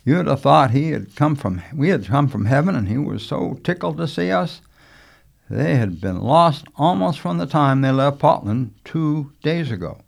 You'd 0.03 0.27
have 0.27 0.41
thought 0.41 0.71
he 0.71 0.91
had 0.91 1.15
come 1.15 1.37
from 1.37 1.61
we 1.73 1.87
had 1.87 2.07
come 2.07 2.27
from 2.27 2.43
heaven, 2.43 2.75
and 2.75 2.89
he 2.89 2.97
was 2.97 3.23
so 3.23 3.57
tickled 3.63 3.95
to 3.95 4.09
see 4.09 4.29
us. 4.29 4.59
They 5.49 5.75
had 5.75 6.01
been 6.01 6.19
lost 6.19 6.65
almost 6.75 7.21
from 7.21 7.37
the 7.37 7.45
time 7.45 7.79
they 7.79 7.91
left 7.91 8.19
Portland 8.19 8.73
two 8.83 9.31
days 9.41 9.71
ago. 9.71 10.01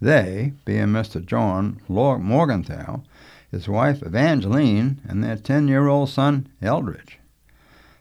They, 0.00 0.52
being 0.64 0.86
Mr. 0.86 1.24
John 1.24 1.80
Morgenthau, 1.88 3.02
his 3.52 3.68
wife 3.68 4.02
Evangeline, 4.02 5.00
and 5.08 5.22
their 5.22 5.36
ten-year-old 5.36 6.08
son 6.08 6.48
Eldridge. 6.60 7.20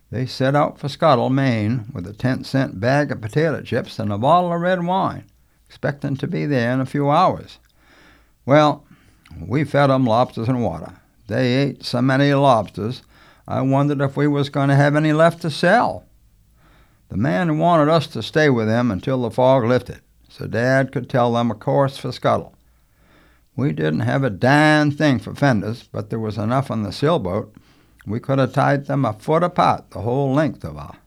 They 0.09 0.25
set 0.25 0.55
out 0.55 0.79
for 0.79 0.89
Scuttle, 0.89 1.29
Maine, 1.29 1.85
with 1.93 2.07
a 2.07 2.13
ten-cent 2.13 2.79
bag 2.79 3.11
of 3.11 3.21
potato 3.21 3.61
chips 3.61 3.99
and 3.99 4.11
a 4.11 4.17
bottle 4.17 4.51
of 4.51 4.61
red 4.61 4.83
wine, 4.83 5.25
expecting 5.67 6.17
to 6.17 6.27
be 6.27 6.47
there 6.47 6.71
in 6.71 6.81
a 6.81 6.85
few 6.87 7.11
hours. 7.11 7.59
Well, 8.47 8.83
we 9.39 9.63
fed 9.63 9.91
'em 9.91 10.05
lobsters 10.05 10.49
and 10.49 10.63
water. 10.63 10.93
They 11.27 11.53
ate 11.53 11.85
so 11.85 12.01
many 12.01 12.33
lobsters, 12.33 13.03
I 13.47 13.61
wondered 13.61 14.01
if 14.01 14.17
we 14.17 14.27
was 14.27 14.49
going 14.49 14.69
to 14.69 14.75
have 14.75 14.95
any 14.95 15.13
left 15.13 15.41
to 15.41 15.51
sell. 15.51 16.05
The 17.09 17.17
man 17.17 17.59
wanted 17.59 17.89
us 17.89 18.07
to 18.07 18.23
stay 18.23 18.49
with 18.49 18.67
him 18.67 18.89
until 18.89 19.21
the 19.21 19.29
fog 19.29 19.65
lifted 19.65 20.01
so 20.31 20.47
Dad 20.47 20.93
could 20.93 21.09
tell 21.09 21.33
them 21.33 21.51
a 21.51 21.55
course 21.55 21.97
for 21.97 22.11
Scuttle. 22.13 22.55
We 23.55 23.73
didn't 23.73 24.01
have 24.01 24.23
a 24.23 24.29
darn 24.29 24.91
thing 24.91 25.19
for 25.19 25.35
fenders, 25.35 25.83
but 25.83 26.09
there 26.09 26.19
was 26.19 26.37
enough 26.37 26.71
on 26.71 26.83
the 26.83 26.91
sailboat. 26.91 27.53
We 28.05 28.19
could 28.19 28.39
have 28.39 28.53
tied 28.53 28.85
them 28.85 29.05
a 29.05 29.13
foot 29.13 29.43
apart 29.43 29.91
the 29.91 30.01
whole 30.01 30.33
length 30.33 30.63
of 30.63 30.75
her. 30.75 30.97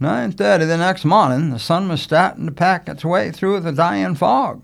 Nine 0.00 0.32
thirty 0.32 0.64
the 0.64 0.76
next 0.76 1.04
morning, 1.04 1.50
the 1.50 1.58
sun 1.58 1.88
was 1.88 2.02
starting 2.02 2.46
to 2.46 2.52
pack 2.52 2.88
its 2.88 3.04
way 3.04 3.30
through 3.30 3.60
the 3.60 3.72
dying 3.72 4.14
fog. 4.14 4.62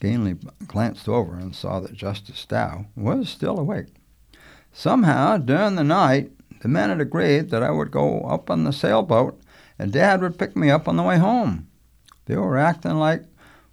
Gainley 0.00 0.38
glanced 0.66 1.08
over 1.08 1.36
and 1.36 1.54
saw 1.54 1.80
that 1.80 1.94
Justice 1.94 2.44
Dow 2.46 2.86
was 2.96 3.28
still 3.28 3.58
awake. 3.58 3.94
Somehow, 4.72 5.36
during 5.36 5.76
the 5.76 5.84
night, 5.84 6.32
the 6.60 6.68
men 6.68 6.88
had 6.88 7.00
agreed 7.00 7.50
that 7.50 7.62
I 7.62 7.70
would 7.70 7.90
go 7.90 8.22
up 8.22 8.50
on 8.50 8.64
the 8.64 8.72
sailboat 8.72 9.40
and 9.78 9.92
Dad 9.92 10.20
would 10.20 10.38
pick 10.38 10.56
me 10.56 10.70
up 10.70 10.88
on 10.88 10.96
the 10.96 11.02
way 11.02 11.18
home. 11.18 11.68
They 12.26 12.36
were 12.36 12.56
acting 12.56 12.94
like, 12.94 13.24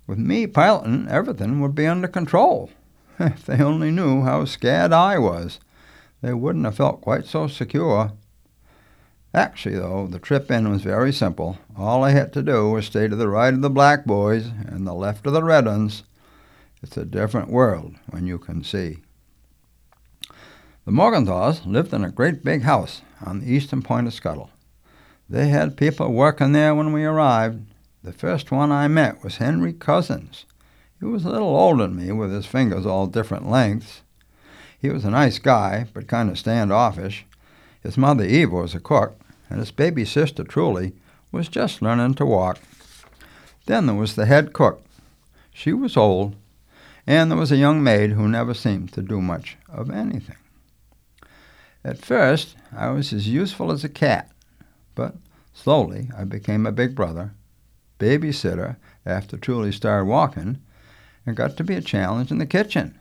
with 0.09 0.17
me 0.17 0.47
piloting, 0.47 1.07
everything 1.07 1.61
would 1.61 1.75
be 1.75 1.85
under 1.85 2.07
control. 2.07 2.71
if 3.19 3.45
they 3.45 3.61
only 3.61 3.91
knew 3.91 4.23
how 4.23 4.43
scared 4.43 4.91
I 4.91 5.19
was, 5.19 5.59
they 6.21 6.33
wouldn't 6.33 6.65
have 6.65 6.77
felt 6.77 7.01
quite 7.01 7.27
so 7.27 7.47
secure. 7.47 8.13
Actually, 9.35 9.75
though, 9.75 10.07
the 10.07 10.17
trip 10.17 10.49
in 10.49 10.67
was 10.71 10.81
very 10.81 11.13
simple. 11.13 11.59
All 11.77 12.03
I 12.03 12.09
had 12.09 12.33
to 12.33 12.41
do 12.41 12.71
was 12.71 12.87
stay 12.87 13.07
to 13.07 13.15
the 13.15 13.29
right 13.29 13.53
of 13.53 13.61
the 13.61 13.69
black 13.69 14.05
buoys 14.05 14.47
and 14.47 14.87
the 14.87 14.95
left 14.95 15.27
of 15.27 15.33
the 15.33 15.43
red 15.43 15.67
ones. 15.67 16.01
It's 16.81 16.97
a 16.97 17.05
different 17.05 17.51
world 17.51 17.93
when 18.09 18.25
you 18.25 18.39
can 18.39 18.63
see. 18.63 18.97
The 20.85 20.91
Morgenthaus 20.91 21.67
lived 21.67 21.93
in 21.93 22.03
a 22.03 22.09
great 22.09 22.43
big 22.43 22.63
house 22.63 23.03
on 23.23 23.41
the 23.41 23.53
eastern 23.53 23.83
point 23.83 24.07
of 24.07 24.15
Scuttle. 24.15 24.49
They 25.29 25.49
had 25.49 25.77
people 25.77 26.11
working 26.11 26.53
there 26.53 26.73
when 26.73 26.93
we 26.93 27.05
arrived. 27.05 27.68
The 28.01 28.13
first 28.13 28.49
one 28.49 28.71
I 28.71 28.87
met 28.87 29.23
was 29.23 29.37
Henry 29.37 29.73
Cousins. 29.73 30.45
He 30.99 31.05
was 31.05 31.25
a 31.25 31.29
little 31.29 31.55
older 31.55 31.83
than 31.83 31.97
me, 31.97 32.11
with 32.13 32.31
his 32.31 32.45
fingers 32.45 32.85
all 32.85 33.07
different 33.07 33.49
lengths. 33.49 34.03
He 34.79 34.89
was 34.89 35.03
a 35.03 35.09
nice 35.09 35.37
guy, 35.37 35.87
but 35.93 36.07
kind 36.07 36.29
of 36.29 36.39
standoffish. 36.39 37.25
His 37.81 37.97
mother 37.97 38.23
Eva 38.23 38.55
was 38.55 38.73
a 38.73 38.79
cook, 38.79 39.19
and 39.49 39.59
his 39.59 39.71
baby 39.71 40.05
sister 40.05 40.45
Truly 40.45 40.93
was 41.31 41.49
just 41.49 41.81
learning 41.81 42.13
to 42.15 42.25
walk. 42.25 42.59
Then 43.65 43.85
there 43.85 43.95
was 43.95 44.15
the 44.15 44.25
head 44.25 44.53
cook. 44.53 44.81
She 45.51 45.73
was 45.73 45.97
old, 45.97 46.35
and 47.05 47.29
there 47.29 47.37
was 47.37 47.51
a 47.51 47.57
young 47.57 47.83
maid 47.83 48.11
who 48.11 48.29
never 48.29 48.53
seemed 48.53 48.93
to 48.93 49.01
do 49.01 49.19
much 49.21 49.57
of 49.67 49.91
anything. 49.91 50.37
At 51.83 51.97
first, 51.97 52.55
I 52.75 52.89
was 52.91 53.11
as 53.11 53.27
useful 53.27 53.71
as 53.71 53.83
a 53.83 53.89
cat, 53.89 54.31
but 54.95 55.15
slowly 55.53 56.09
I 56.17 56.23
became 56.23 56.65
a 56.65 56.71
big 56.71 56.95
brother, 56.95 57.31
babysitter 57.99 58.77
after 59.05 59.37
Truly 59.37 59.71
started 59.71 60.05
walking, 60.05 60.59
and 61.25 61.35
got 61.35 61.57
to 61.57 61.63
be 61.63 61.75
a 61.75 61.81
challenge 61.81 62.31
in 62.31 62.39
the 62.39 62.45
kitchen. 62.45 62.97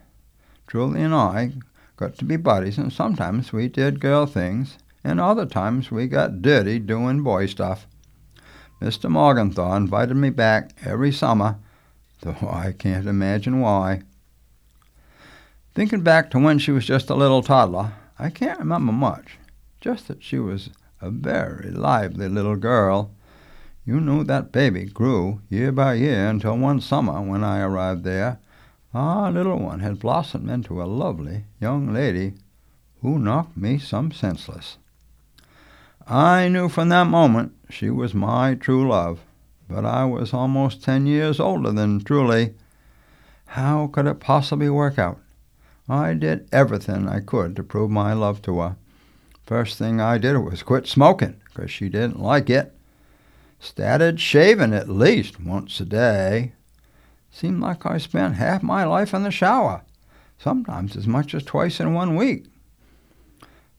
Truly 0.67 1.01
and 1.03 1.15
I 1.15 1.53
got 1.97 2.19
to 2.19 2.25
be 2.25 2.37
buddies, 2.37 2.77
and 2.77 2.93
sometimes 2.93 3.53
we 3.53 3.69
did 3.69 4.01
girl 4.01 4.27
things, 4.27 4.77
and 5.03 5.19
other 5.19 5.47
times 5.47 5.91
we 5.91 6.07
got 6.07 6.43
dirty 6.43 6.79
doing 6.79 7.23
boy 7.23 7.47
stuff. 7.47 7.87
Mr. 8.81 9.11
Morgenthau 9.11 9.75
invited 9.75 10.17
me 10.17 10.31
back 10.31 10.71
every 10.85 11.11
summer, 11.11 11.57
though 12.21 12.37
I 12.51 12.73
can't 12.73 13.07
imagine 13.07 13.61
why. 13.61 14.03
Thinking 15.75 16.03
back 16.03 16.31
to 16.31 16.39
when 16.39 16.59
she 16.59 16.71
was 16.71 16.85
just 16.85 17.11
a 17.11 17.15
little 17.15 17.43
toddler, 17.43 17.93
I 18.19 18.31
can't 18.31 18.59
remember 18.59 18.93
much, 18.93 19.39
just 19.81 20.09
that 20.09 20.23
she 20.23 20.39
was 20.39 20.71
a 21.01 21.11
very 21.11 21.71
lively 21.71 22.29
little 22.29 22.57
girl. 22.57 23.13
You 23.89 24.03
knew 24.03 24.23
that 24.25 24.53
baby 24.53 24.85
grew 24.85 25.41
year 25.49 25.73
by 25.73 25.95
year 25.95 26.29
until 26.29 26.59
one 26.59 26.83
summer 26.83 27.23
when 27.23 27.43
I 27.43 27.61
arrived 27.61 28.05
there, 28.05 28.39
our 28.93 29.33
little 29.33 29.59
one 29.59 29.81
had 29.81 29.99
blossomed 29.99 30.51
into 30.51 30.83
a 30.83 30.85
lovely 30.85 31.45
young 31.59 31.95
lady 31.95 32.35
who 33.01 33.19
knocked 33.19 33.57
me 33.57 33.79
some 33.79 34.13
senseless. 34.13 34.77
I 36.07 36.49
knew 36.49 36.69
from 36.69 36.91
that 36.91 37.07
moment 37.07 37.55
she 37.71 37.89
was 37.89 38.13
my 38.13 38.57
true 38.57 38.87
love, 38.87 39.21
but 39.71 39.87
I 39.87 40.05
was 40.05 40.35
almost 40.35 40.85
ten 40.85 41.07
years 41.07 41.41
older 41.41 41.73
than 41.73 42.05
Truly. 42.05 42.53
How 43.47 43.87
could 43.87 44.07
it 44.07 44.21
possibly 44.21 44.69
work 44.69 44.99
out? 44.99 45.19
I 45.89 46.13
did 46.13 46.47
everything 46.53 47.09
I 47.09 47.21
could 47.21 47.57
to 47.57 47.63
prove 47.63 47.91
my 47.91 48.13
love 48.13 48.43
to 48.43 48.61
her. 48.61 48.77
First 49.47 49.79
thing 49.79 49.99
I 49.99 50.19
did 50.19 50.37
was 50.37 50.63
quit 50.63 50.87
smoking, 50.87 51.41
because 51.47 51.71
she 51.71 51.89
didn't 51.89 52.21
like 52.21 52.51
it. 52.51 52.75
Started 53.61 54.21
shaving 54.21 54.73
at 54.73 54.89
least 54.89 55.41
once 55.41 55.81
a 55.81 55.85
day. 55.85 56.53
Seemed 57.31 57.61
like 57.61 57.85
I 57.85 57.99
spent 57.99 58.35
half 58.35 58.63
my 58.63 58.85
life 58.85 59.13
in 59.13 59.23
the 59.23 59.31
shower, 59.31 59.83
sometimes 60.39 60.97
as 60.97 61.07
much 61.07 61.35
as 61.35 61.43
twice 61.43 61.81
in 61.81 61.95
one 61.95 62.17
week. 62.17 62.47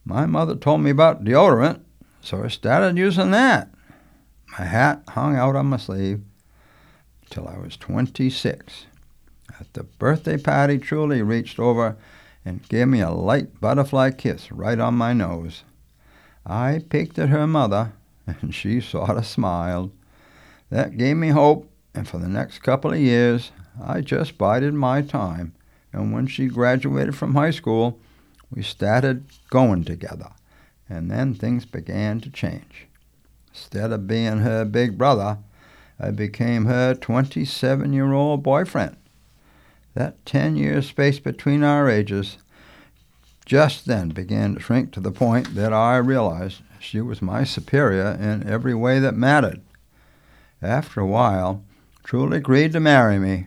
My 0.05 0.25
mother 0.25 0.55
told 0.55 0.81
me 0.81 0.91
about 0.91 1.23
deodorant, 1.23 1.81
so 2.21 2.43
I 2.43 2.47
started 2.47 2.97
using 2.97 3.31
that. 3.31 3.69
My 4.57 4.65
hat 4.65 5.03
hung 5.09 5.35
out 5.35 5.55
on 5.55 5.67
my 5.67 5.77
sleeve 5.77 6.21
till 7.29 7.47
I 7.47 7.57
was 7.57 7.77
26. 7.77 8.85
At 9.59 9.73
the 9.73 9.83
birthday 9.83 10.37
party, 10.37 10.77
Truly 10.77 11.21
reached 11.21 11.59
over 11.59 11.97
and 12.45 12.67
gave 12.69 12.87
me 12.87 13.01
a 13.01 13.11
light 13.11 13.59
butterfly 13.59 14.11
kiss 14.11 14.51
right 14.51 14.79
on 14.79 14.95
my 14.95 15.13
nose. 15.13 15.63
I 16.45 16.81
peeked 16.89 17.19
at 17.19 17.29
her 17.29 17.45
mother, 17.45 17.93
and 18.41 18.53
she 18.53 18.81
sort 18.81 19.11
of 19.11 19.25
smiled. 19.25 19.91
That 20.69 20.97
gave 20.97 21.17
me 21.17 21.29
hope, 21.29 21.69
and 21.93 22.07
for 22.07 22.17
the 22.17 22.27
next 22.27 22.59
couple 22.59 22.93
of 22.93 22.99
years, 22.99 23.51
I 23.81 24.01
just 24.01 24.37
bided 24.37 24.73
my 24.73 25.01
time. 25.01 25.53
And 25.91 26.13
when 26.13 26.27
she 26.27 26.47
graduated 26.47 27.15
from 27.15 27.33
high 27.33 27.51
school, 27.51 27.99
we 28.53 28.61
started 28.61 29.25
going 29.49 29.83
together, 29.83 30.31
and 30.89 31.09
then 31.09 31.33
things 31.33 31.65
began 31.65 32.19
to 32.21 32.29
change. 32.29 32.87
Instead 33.51 33.91
of 33.91 34.07
being 34.07 34.39
her 34.39 34.65
big 34.65 34.97
brother, 34.97 35.39
I 35.99 36.11
became 36.11 36.65
her 36.65 36.93
27 36.93 37.93
year 37.93 38.13
old 38.13 38.43
boyfriend. 38.43 38.95
That 39.95 40.25
10 40.25 40.55
year 40.55 40.81
space 40.81 41.19
between 41.19 41.63
our 41.63 41.89
ages 41.89 42.37
just 43.45 43.85
then 43.85 44.09
began 44.09 44.53
to 44.53 44.59
shrink 44.59 44.91
to 44.93 44.99
the 44.99 45.11
point 45.11 45.55
that 45.55 45.73
I 45.73 45.97
realized 45.97 46.61
she 46.79 47.01
was 47.01 47.21
my 47.21 47.43
superior 47.43 48.17
in 48.19 48.47
every 48.47 48.73
way 48.73 48.99
that 48.99 49.15
mattered. 49.15 49.61
After 50.61 51.01
a 51.01 51.07
while, 51.07 51.63
Truly 52.09 52.37
agreed 52.37 52.71
to 52.71 52.79
marry 52.79 53.19
me. 53.19 53.45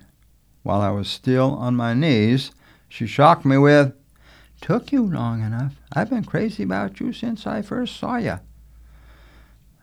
While 0.62 0.82
I 0.82 0.90
was 0.90 1.08
still 1.08 1.54
on 1.54 1.74
my 1.74 1.94
knees, 1.94 2.52
she 2.88 3.08
shocked 3.08 3.44
me 3.44 3.58
with, 3.58 3.92
Took 4.60 4.92
you 4.92 5.04
long 5.04 5.42
enough. 5.42 5.74
I've 5.92 6.10
been 6.10 6.22
crazy 6.22 6.62
about 6.62 7.00
you 7.00 7.12
since 7.12 7.44
I 7.44 7.62
first 7.62 7.96
saw 7.96 8.18
you. 8.18 8.38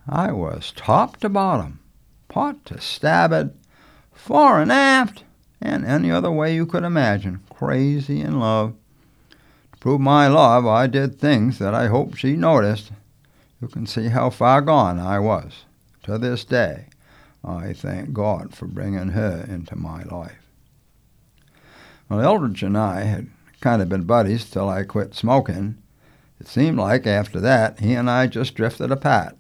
I 0.08 0.32
was 0.32 0.72
top 0.74 1.18
to 1.18 1.28
bottom, 1.28 1.82
pot 2.30 2.64
to 2.68 2.80
starboard, 2.80 3.54
fore 4.14 4.62
and 4.62 4.72
aft, 4.72 5.26
and 5.60 5.86
any 5.86 6.10
other 6.10 6.32
way 6.32 6.56
you 6.56 6.66
could 6.66 6.86
imagine, 6.86 7.42
crazy 7.50 8.22
in 8.22 8.40
love. 8.40 8.76
To 9.74 9.78
prove 9.80 10.00
my 10.00 10.30
love, 10.30 10.66
I 10.66 10.88
did 10.88 11.20
things 11.20 11.60
that 11.60 11.76
I 11.76 11.88
hope 11.88 12.16
she 12.16 12.38
noticed. 12.38 12.94
You 13.62 13.68
can 13.68 13.86
see 13.86 14.08
how 14.08 14.30
far 14.30 14.62
gone 14.62 15.00
I 15.00 15.20
was. 15.20 15.66
To 16.04 16.18
this 16.18 16.46
day, 16.46 16.88
I 17.44 17.74
thank 17.74 18.14
God 18.14 18.56
for 18.56 18.66
bringing 18.66 19.10
her 19.10 19.46
into 19.48 19.76
my 19.76 20.04
life. 20.04 20.50
Well, 22.08 22.22
Eldridge 22.22 22.64
and 22.64 22.78
I 22.78 23.02
had 23.02 23.30
kind 23.62 23.82
of 23.82 23.90
been 23.90 24.04
buddies 24.04 24.50
till 24.50 24.70
I 24.70 24.84
quit 24.84 25.14
smoking. 25.14 25.78
It 26.40 26.48
seemed 26.48 26.78
like 26.78 27.06
after 27.06 27.40
that 27.42 27.80
he 27.80 27.94
and 27.94 28.10
I 28.10 28.28
just 28.28 28.56
drifted 28.56 28.92
apart. 28.92 29.38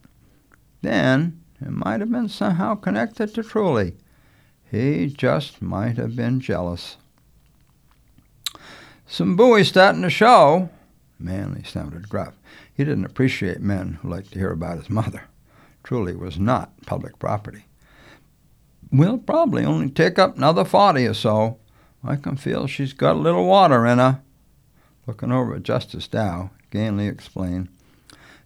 Then 0.82 1.41
it 1.62 1.71
might 1.71 2.01
have 2.01 2.12
been 2.12 2.29
somehow 2.29 2.75
connected 2.75 3.34
to 3.34 3.43
Truly. 3.43 3.95
He 4.69 5.08
just 5.08 5.62
might 5.62 5.97
have 5.97 6.15
been 6.15 6.39
jealous. 6.39 6.97
Some 9.08 9.36
buoy 9.36 9.63
starting 9.63 10.03
to 10.03 10.10
show. 10.10 10.69
Manley 11.17 11.63
sounded 11.63 12.08
gruff. 12.08 12.36
He 12.79 12.85
didn't 12.85 13.03
appreciate 13.03 13.59
men 13.59 13.99
who 14.01 14.09
liked 14.09 14.31
to 14.31 14.39
hear 14.39 14.51
about 14.51 14.77
his 14.77 14.89
mother. 14.89 15.23
Truly 15.83 16.15
was 16.15 16.39
not 16.39 16.71
public 16.85 17.19
property. 17.19 17.65
We'll 18.89 19.17
probably 19.17 19.65
only 19.65 19.89
take 19.89 20.17
up 20.17 20.37
another 20.37 20.63
forty 20.63 21.05
or 21.05 21.13
so. 21.13 21.57
I 22.05 22.15
can 22.15 22.37
feel 22.37 22.67
she's 22.67 22.93
got 22.93 23.17
a 23.17 23.19
little 23.19 23.45
water 23.45 23.85
in 23.85 23.97
her. 23.97 24.21
Looking 25.05 25.29
over 25.29 25.55
at 25.55 25.63
Justice 25.63 26.07
Dow, 26.07 26.51
Ganley 26.71 27.11
explained, 27.11 27.67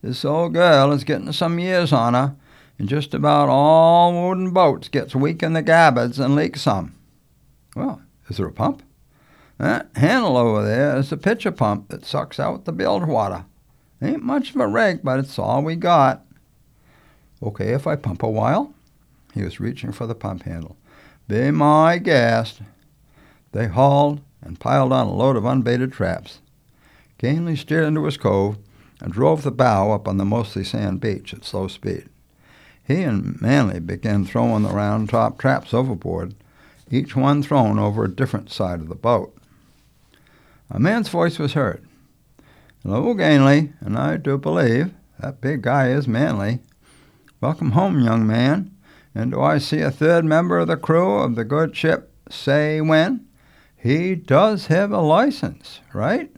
This 0.01 0.25
old 0.25 0.55
girl 0.55 0.91
is 0.91 1.03
getting 1.03 1.31
some 1.31 1.59
years 1.59 1.93
on 1.93 2.15
her, 2.15 2.35
and 2.79 2.89
just 2.89 3.13
about 3.13 3.49
all 3.49 4.29
wooden 4.29 4.49
boats 4.49 4.87
gets 4.87 5.13
weak 5.15 5.43
in 5.43 5.53
the 5.53 5.61
garboards 5.61 6.17
and 6.17 6.35
leaks 6.35 6.63
some. 6.63 6.95
Well, 7.75 8.01
is 8.29 8.37
there 8.37 8.47
a 8.47 8.51
pump? 8.51 8.81
That 9.59 9.91
handle 9.95 10.37
over 10.37 10.63
there 10.65 10.97
is 10.97 11.11
a 11.11 11.17
pitcher 11.17 11.51
pump 11.51 11.89
that 11.89 12.03
sucks 12.03 12.39
out 12.39 12.65
the 12.65 12.71
bilge 12.71 13.03
water. 13.03 13.45
Ain't 14.03 14.21
much 14.21 14.49
of 14.49 14.57
a 14.57 14.67
rig, 14.67 14.99
but 15.01 15.19
it's 15.19 15.39
all 15.39 15.63
we 15.63 15.77
got. 15.77 16.25
Okay 17.41 17.69
if 17.69 17.87
I 17.87 17.95
pump 17.95 18.21
a 18.21 18.29
while? 18.29 18.73
He 19.33 19.43
was 19.43 19.61
reaching 19.61 19.93
for 19.93 20.05
the 20.05 20.13
pump 20.13 20.43
handle. 20.43 20.75
Be 21.27 21.51
my 21.51 21.99
guest. 21.99 22.61
They 23.53 23.67
hauled 23.67 24.19
and 24.41 24.59
piled 24.59 24.91
on 24.91 25.07
a 25.07 25.13
load 25.13 25.37
of 25.37 25.45
unbaited 25.45 25.93
traps. 25.93 26.39
Ganley 27.17 27.57
steered 27.57 27.85
into 27.85 28.03
his 28.03 28.17
cove 28.17 28.57
and 28.99 29.13
drove 29.13 29.43
the 29.43 29.51
bow 29.51 29.93
up 29.93 30.07
on 30.07 30.17
the 30.17 30.25
mostly 30.25 30.65
sand 30.65 30.99
beach 30.99 31.33
at 31.33 31.45
slow 31.45 31.69
speed. 31.69 32.09
He 32.85 33.03
and 33.03 33.41
Manley 33.41 33.79
began 33.79 34.25
throwing 34.25 34.63
the 34.63 34.69
round 34.69 35.09
top 35.09 35.37
traps 35.37 35.73
overboard, 35.73 36.35
each 36.91 37.15
one 37.15 37.41
thrown 37.41 37.79
over 37.79 38.03
a 38.03 38.13
different 38.13 38.51
side 38.51 38.81
of 38.81 38.89
the 38.89 38.95
boat. 38.95 39.33
A 40.69 40.79
man's 40.79 41.07
voice 41.07 41.39
was 41.39 41.53
heard. 41.53 41.81
Hello, 42.85 43.15
Ganley, 43.15 43.71
and 43.79 43.97
I 43.97 44.17
do 44.17 44.37
believe 44.37 44.93
that 45.17 45.39
big 45.39 45.61
guy 45.61 45.87
is 45.87 46.05
Manley. 46.05 46.59
Welcome 47.39 47.71
home, 47.71 48.03
young 48.03 48.27
man. 48.27 48.75
And 49.15 49.31
do 49.31 49.39
I 49.39 49.57
see 49.57 49.79
a 49.79 49.89
third 49.89 50.25
member 50.25 50.59
of 50.59 50.67
the 50.67 50.75
crew 50.75 51.19
of 51.19 51.35
the 51.35 51.45
good 51.45 51.77
ship 51.77 52.11
Say 52.29 52.81
When? 52.81 53.25
He 53.77 54.15
does 54.15 54.67
have 54.67 54.91
a 54.91 54.99
license, 54.99 55.79
right? 55.93 56.29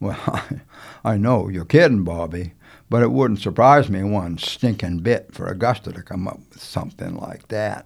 Well, 0.00 0.42
I 1.04 1.18
know 1.18 1.50
you're 1.50 1.66
kidding, 1.66 2.02
Bobby, 2.02 2.54
but 2.88 3.02
it 3.02 3.12
wouldn't 3.12 3.40
surprise 3.40 3.90
me 3.90 4.04
one 4.04 4.38
stinking 4.38 5.00
bit 5.00 5.34
for 5.34 5.48
Augusta 5.48 5.92
to 5.92 6.02
come 6.02 6.26
up 6.26 6.40
with 6.48 6.62
something 6.62 7.14
like 7.14 7.48
that. 7.48 7.84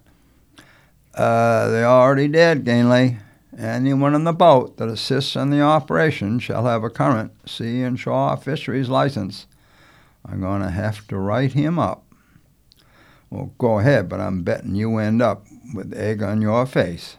Uh, 1.16 1.68
they 1.70 1.82
already 1.82 2.28
did, 2.28 2.64
Ganley. 2.64 3.18
Anyone 3.58 4.14
in 4.14 4.24
the 4.24 4.32
boat 4.32 4.76
that 4.76 4.88
assists 4.88 5.34
in 5.34 5.50
the 5.50 5.60
operation 5.60 6.38
shall 6.38 6.66
have 6.66 6.84
a 6.84 6.90
current 6.90 7.32
sea 7.48 7.82
and 7.82 7.98
shore 7.98 8.36
fisheries 8.36 8.88
license. 8.88 9.46
I'm 10.24 10.40
going 10.40 10.62
to 10.62 10.70
have 10.70 11.06
to 11.08 11.16
write 11.16 11.52
him 11.52 11.78
up. 11.78 12.04
Well, 13.28 13.52
go 13.58 13.78
ahead, 13.78 14.08
but 14.08 14.20
I'm 14.20 14.42
betting 14.42 14.74
you 14.74 14.98
end 14.98 15.22
up 15.22 15.46
with 15.74 15.94
egg 15.94 16.22
on 16.22 16.42
your 16.42 16.66
face. 16.66 17.16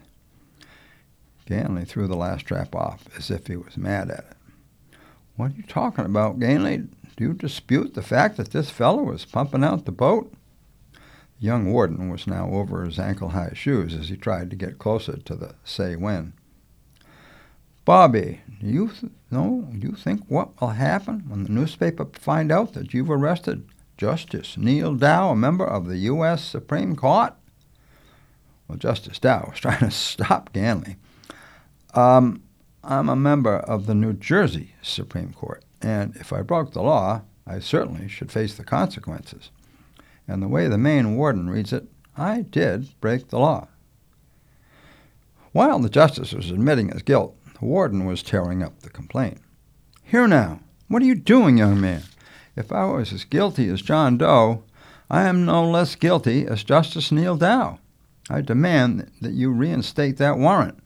Ganley 1.47 1.85
threw 1.85 2.07
the 2.07 2.15
last 2.15 2.45
trap 2.45 2.75
off 2.75 3.07
as 3.17 3.29
if 3.29 3.47
he 3.47 3.57
was 3.57 3.75
mad 3.75 4.09
at 4.09 4.19
it. 4.19 4.97
What 5.35 5.51
are 5.51 5.55
you 5.55 5.63
talking 5.63 6.05
about, 6.05 6.39
Ganley? 6.39 6.87
Do 7.17 7.25
you 7.25 7.33
dispute 7.33 7.93
the 7.93 8.01
fact 8.01 8.37
that 8.37 8.51
this 8.51 8.69
fellow 8.69 9.03
was 9.03 9.25
pumping 9.25 9.63
out 9.63 9.85
the 9.85 9.91
boat? 9.91 10.33
Young 11.41 11.73
warden 11.73 12.07
was 12.07 12.27
now 12.27 12.51
over 12.51 12.85
his 12.85 12.99
ankle 12.99 13.29
high 13.29 13.53
shoes 13.55 13.95
as 13.95 14.09
he 14.09 14.15
tried 14.15 14.51
to 14.51 14.55
get 14.55 14.77
closer 14.77 15.17
to 15.17 15.35
the 15.35 15.55
say 15.63 15.95
when. 15.95 16.33
Bobby, 17.83 18.41
do 18.59 18.67
you 18.67 18.87
th- 18.89 19.11
know, 19.31 19.67
you 19.71 19.93
think 19.93 20.21
what 20.27 20.61
will 20.61 20.67
happen 20.67 21.23
when 21.27 21.43
the 21.43 21.49
newspaper 21.49 22.05
find 22.13 22.51
out 22.51 22.73
that 22.73 22.93
you've 22.93 23.09
arrested 23.09 23.67
Justice 23.97 24.55
Neil 24.55 24.93
Dow, 24.93 25.31
a 25.31 25.35
member 25.35 25.65
of 25.65 25.87
the 25.87 25.97
U.S. 25.97 26.43
Supreme 26.43 26.95
Court? 26.95 27.33
Well, 28.67 28.77
Justice 28.77 29.17
Dow 29.17 29.47
was 29.49 29.59
trying 29.61 29.79
to 29.79 29.89
stop 29.89 30.53
Ganley. 30.53 30.97
Um, 31.95 32.43
I'm 32.83 33.09
a 33.09 33.15
member 33.15 33.57
of 33.57 33.87
the 33.87 33.95
New 33.95 34.13
Jersey 34.13 34.75
Supreme 34.83 35.33
Court, 35.33 35.63
and 35.81 36.15
if 36.17 36.31
I 36.31 36.43
broke 36.43 36.73
the 36.73 36.83
law, 36.83 37.23
I 37.47 37.57
certainly 37.57 38.07
should 38.07 38.31
face 38.31 38.53
the 38.53 38.63
consequences. 38.63 39.49
And 40.27 40.41
the 40.41 40.47
way 40.47 40.67
the 40.67 40.77
Maine 40.77 41.15
warden 41.15 41.49
reads 41.49 41.73
it, 41.73 41.87
I 42.17 42.41
did 42.41 42.89
break 43.01 43.29
the 43.29 43.39
law. 43.39 43.67
While 45.51 45.79
the 45.79 45.89
justice 45.89 46.33
was 46.33 46.51
admitting 46.51 46.89
his 46.89 47.01
guilt, 47.01 47.35
the 47.59 47.65
warden 47.65 48.05
was 48.05 48.23
tearing 48.23 48.63
up 48.63 48.79
the 48.79 48.89
complaint. 48.89 49.39
Here 50.03 50.27
now, 50.27 50.61
what 50.87 51.01
are 51.01 51.05
you 51.05 51.15
doing, 51.15 51.57
young 51.57 51.79
man? 51.81 52.03
If 52.55 52.71
I 52.71 52.85
was 52.85 53.11
as 53.11 53.23
guilty 53.23 53.69
as 53.69 53.81
John 53.81 54.17
Doe, 54.17 54.63
I 55.09 55.23
am 55.23 55.45
no 55.45 55.69
less 55.69 55.95
guilty 55.95 56.45
as 56.45 56.63
Justice 56.63 57.11
Neil 57.11 57.35
Dow. 57.35 57.79
I 58.29 58.41
demand 58.41 59.11
that 59.21 59.33
you 59.33 59.51
reinstate 59.51 60.17
that 60.17 60.37
warrant. 60.37 60.81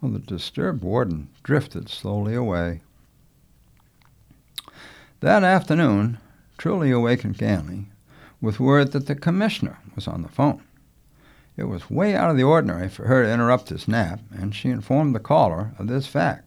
Well, 0.00 0.12
the 0.12 0.18
disturbed 0.18 0.82
warden 0.82 1.28
drifted 1.42 1.88
slowly 1.88 2.34
away. 2.34 2.82
That 5.20 5.42
afternoon, 5.42 6.18
Truly 6.56 6.90
awakened 6.90 7.36
Ganley 7.36 7.86
with 8.44 8.60
word 8.60 8.92
that 8.92 9.06
the 9.06 9.14
commissioner 9.14 9.78
was 9.94 10.06
on 10.06 10.22
the 10.22 10.28
phone. 10.28 10.62
It 11.56 11.64
was 11.64 11.90
way 11.90 12.14
out 12.14 12.30
of 12.30 12.36
the 12.36 12.42
ordinary 12.42 12.88
for 12.88 13.06
her 13.06 13.24
to 13.24 13.32
interrupt 13.32 13.68
his 13.68 13.88
nap, 13.88 14.20
and 14.32 14.54
she 14.54 14.70
informed 14.70 15.14
the 15.14 15.20
caller 15.20 15.72
of 15.78 15.86
this 15.86 16.06
fact. 16.06 16.44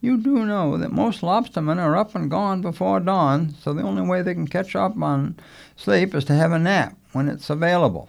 You 0.00 0.18
do 0.18 0.44
know 0.44 0.76
that 0.76 0.92
most 0.92 1.22
lobstermen 1.22 1.78
are 1.78 1.96
up 1.96 2.14
and 2.14 2.30
gone 2.30 2.60
before 2.60 3.00
dawn, 3.00 3.54
so 3.60 3.72
the 3.72 3.82
only 3.82 4.02
way 4.02 4.22
they 4.22 4.34
can 4.34 4.46
catch 4.46 4.76
up 4.76 5.00
on 5.00 5.36
sleep 5.74 6.14
is 6.14 6.24
to 6.26 6.34
have 6.34 6.52
a 6.52 6.58
nap 6.58 6.96
when 7.12 7.28
it's 7.28 7.48
available. 7.48 8.08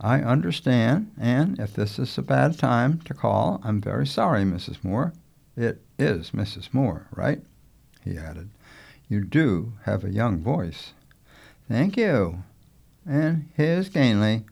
I 0.00 0.20
understand, 0.20 1.10
and 1.18 1.58
if 1.58 1.74
this 1.74 1.98
is 1.98 2.16
a 2.16 2.22
bad 2.22 2.58
time 2.58 3.00
to 3.00 3.14
call, 3.14 3.60
I'm 3.64 3.80
very 3.80 4.06
sorry, 4.06 4.44
Mrs. 4.44 4.84
Moore. 4.84 5.12
It 5.56 5.82
is 5.98 6.30
Mrs. 6.30 6.72
Moore, 6.72 7.06
right? 7.14 7.42
he 8.04 8.16
added. 8.16 8.50
You 9.08 9.24
do 9.24 9.74
have 9.84 10.04
a 10.04 10.12
young 10.12 10.38
voice. 10.38 10.92
Thank 11.70 11.96
you. 11.96 12.42
And 13.06 13.48
here's 13.54 13.90
Ganley. 13.90 14.42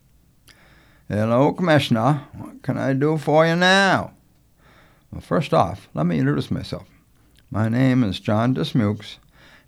Hello, 1.08 1.52
Commissioner. 1.52 2.22
What 2.34 2.62
can 2.62 2.78
I 2.78 2.92
do 2.92 3.18
for 3.18 3.44
you 3.44 3.56
now? 3.56 4.12
Well, 5.10 5.20
first 5.20 5.52
off, 5.52 5.88
let 5.94 6.06
me 6.06 6.20
introduce 6.20 6.48
myself. 6.48 6.86
My 7.50 7.68
name 7.68 8.04
is 8.04 8.20
John 8.20 8.54
Dismukes, 8.54 9.16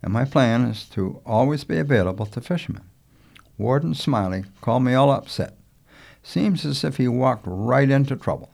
and 0.01 0.13
my 0.13 0.25
plan 0.25 0.63
is 0.63 0.85
to 0.91 1.21
always 1.27 1.65
be 1.65 1.79
available 1.79 2.25
to 2.27 2.41
fishermen. 2.41 2.85
Warden 3.59 3.95
Smiley 3.95 4.45
called 4.61 4.85
me 4.85 4.95
all 4.95 5.11
upset. 5.11 5.57
Seems 6.23 6.65
as 6.65 6.85
if 6.85 6.99
he 6.99 7.09
walked 7.09 7.43
right 7.47 7.91
into 7.91 8.15
trouble. 8.15 8.51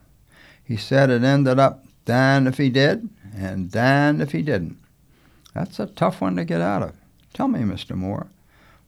He 0.65 0.79
said 0.79 1.11
it 1.11 1.23
ended 1.23 1.59
up 1.59 1.85
damned 2.07 2.49
if 2.49 2.57
he 2.57 2.71
did 2.71 3.11
and 3.37 3.71
damned 3.71 4.23
if 4.23 4.33
he 4.33 4.41
didn't. 4.41 4.79
That's 5.53 5.79
a 5.79 5.85
tough 5.85 6.23
one 6.23 6.37
to 6.37 6.47
get 6.47 6.63
out 6.63 6.83
of. 6.83 6.95
Tell 7.35 7.49
me, 7.49 7.61
Mr. 7.61 7.95
Moore, 7.95 8.29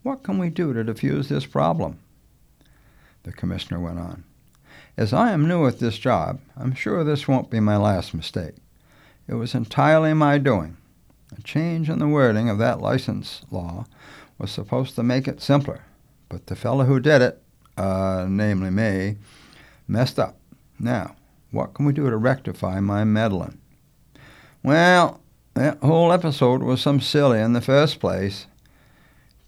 what 0.03 0.23
can 0.23 0.39
we 0.39 0.51
do 0.51 0.73
to 0.73 0.85
defuse 0.85 1.29
this 1.29 1.47
problem? 1.47 1.99
The 3.25 3.33
commissioner 3.33 3.81
went 3.81 3.99
on. 3.99 4.25
As 4.97 5.13
I 5.13 5.33
am 5.33 5.47
new 5.47 5.67
at 5.67 5.79
this 5.79 5.99
job, 5.99 6.41
I'm 6.57 6.75
sure 6.75 7.05
this 7.05 7.29
won't 7.29 7.51
be 7.51 7.61
my 7.61 7.77
last 7.77 8.15
mistake. 8.15 8.55
It 9.29 9.35
was 9.35 9.55
entirely 9.55 10.15
my 10.15 10.39
doing. 10.39 10.77
A 11.37 11.43
change 11.43 11.91
in 11.91 11.99
the 11.99 12.09
wording 12.09 12.49
of 12.49 12.59
that 12.59 12.81
license 12.81 13.43
law 13.51 13.87
was 14.39 14.51
supposed 14.51 14.95
to 14.95 15.03
make 15.03 15.29
it 15.29 15.43
simpler, 15.43 15.85
but 16.29 16.47
the 16.47 16.57
fellow 16.57 16.85
who 16.85 17.01
did 17.01 17.21
it, 17.21 17.43
uh, 17.77 18.27
namely 18.29 18.71
me, 18.71 19.17
messed 19.87 20.19
up. 20.19 20.37
Now, 20.79 21.17
what 21.51 21.75
can 21.75 21.85
we 21.85 21.93
do 21.93 22.09
to 22.09 22.17
rectify 22.17 22.81
my 22.81 23.05
meddling? 23.05 23.59
Well, 24.63 25.21
that 25.55 25.79
whole 25.79 26.13
episode 26.13 26.63
was 26.63 26.81
some 26.81 27.01
silly 27.01 27.41
in 27.41 27.53
the 27.53 27.61
first 27.61 28.01
place. 28.01 28.47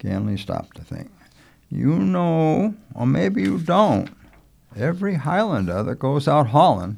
Ganley 0.01 0.37
stopped 0.37 0.77
to 0.77 0.83
think. 0.83 1.11
You 1.69 1.99
know, 1.99 2.73
or 2.95 3.05
maybe 3.05 3.43
you 3.43 3.59
don't, 3.59 4.09
every 4.75 5.15
Highlander 5.15 5.83
that 5.83 5.99
goes 5.99 6.27
out 6.27 6.47
hauling 6.47 6.97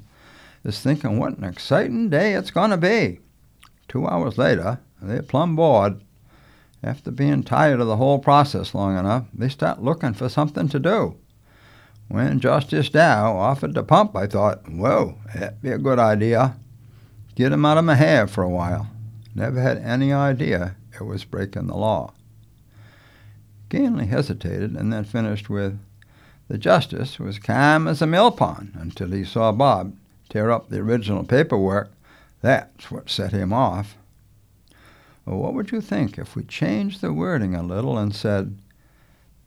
is 0.64 0.80
thinking 0.80 1.20
what 1.20 1.38
an 1.38 1.44
exciting 1.44 2.10
day 2.10 2.34
it's 2.34 2.52
going 2.52 2.72
to 2.72 2.78
be. 2.78 3.20
Two 3.88 4.08
hours 4.08 4.38
later, 4.38 4.80
they're 5.02 5.22
plumb 5.22 5.56
bored. 5.56 6.02
After 6.82 7.12
being 7.12 7.44
tired 7.44 7.80
of 7.80 7.88
the 7.88 7.98
whole 7.98 8.20
process 8.20 8.74
long 8.74 8.98
enough, 8.98 9.26
they 9.34 9.50
start 9.50 9.84
looking 9.84 10.14
for 10.14 10.30
something 10.30 10.68
to 10.70 10.80
do. 10.80 11.18
When 12.08 12.40
Justice 12.40 12.90
Dow 12.90 13.38
offered 13.38 13.76
to 13.76 13.84
pump, 13.84 14.16
I 14.16 14.28
thought, 14.28 14.70
whoa, 14.70 15.18
that'd 15.34 15.62
be 15.62 15.72
a 15.72 15.78
good 15.78 16.00
idea. 16.00 16.56
Get 17.36 17.52
him 17.52 17.66
out 17.66 17.78
of 17.78 17.86
my 17.86 17.96
hair 17.96 18.28
for 18.28 18.44
a 18.44 18.50
while. 18.50 18.88
Never 19.36 19.62
had 19.62 19.78
any 19.78 20.14
idea 20.14 20.76
it 20.94 21.04
was 21.04 21.24
breaking 21.24 21.68
the 21.68 21.76
law. 21.76 22.14
Ganley 23.74 24.08
hesitated 24.08 24.76
and 24.76 24.94
then 24.94 25.04
finished 25.04 25.50
with, 25.50 25.80
The 26.48 26.60
justice 26.60 27.18
was 27.18 27.40
calm 27.40 27.88
as 27.88 28.04
a 28.04 28.08
mill 28.08 28.30
pond 28.30 28.74
until 28.76 29.10
he 29.10 29.24
saw 29.24 29.52
Bob 29.52 29.96
tear 30.30 30.52
up 30.52 30.70
the 30.70 30.78
original 30.78 31.24
paperwork. 31.24 31.92
That's 32.42 32.92
what 32.92 33.10
set 33.10 33.32
him 33.32 33.52
off. 33.52 33.98
Well, 35.26 35.40
what 35.40 35.56
would 35.56 35.72
you 35.72 35.82
think 35.82 36.20
if 36.20 36.36
we 36.36 36.44
changed 36.44 37.02
the 37.02 37.12
wording 37.12 37.56
a 37.56 37.64
little 37.64 37.98
and 37.98 38.14
said, 38.14 38.60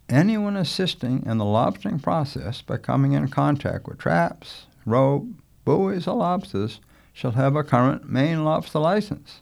Anyone 0.08 0.56
assisting 0.56 1.24
in 1.24 1.38
the 1.38 1.44
lobstering 1.44 2.02
process 2.02 2.62
by 2.62 2.78
coming 2.78 3.12
in 3.12 3.28
contact 3.28 3.86
with 3.86 3.98
traps, 3.98 4.66
rope, 4.84 5.26
buoys, 5.64 6.08
or 6.08 6.16
lobsters 6.16 6.80
shall 7.12 7.32
have 7.32 7.54
a 7.54 7.62
current 7.62 8.10
Maine 8.10 8.44
lobster 8.44 8.80
license? 8.80 9.40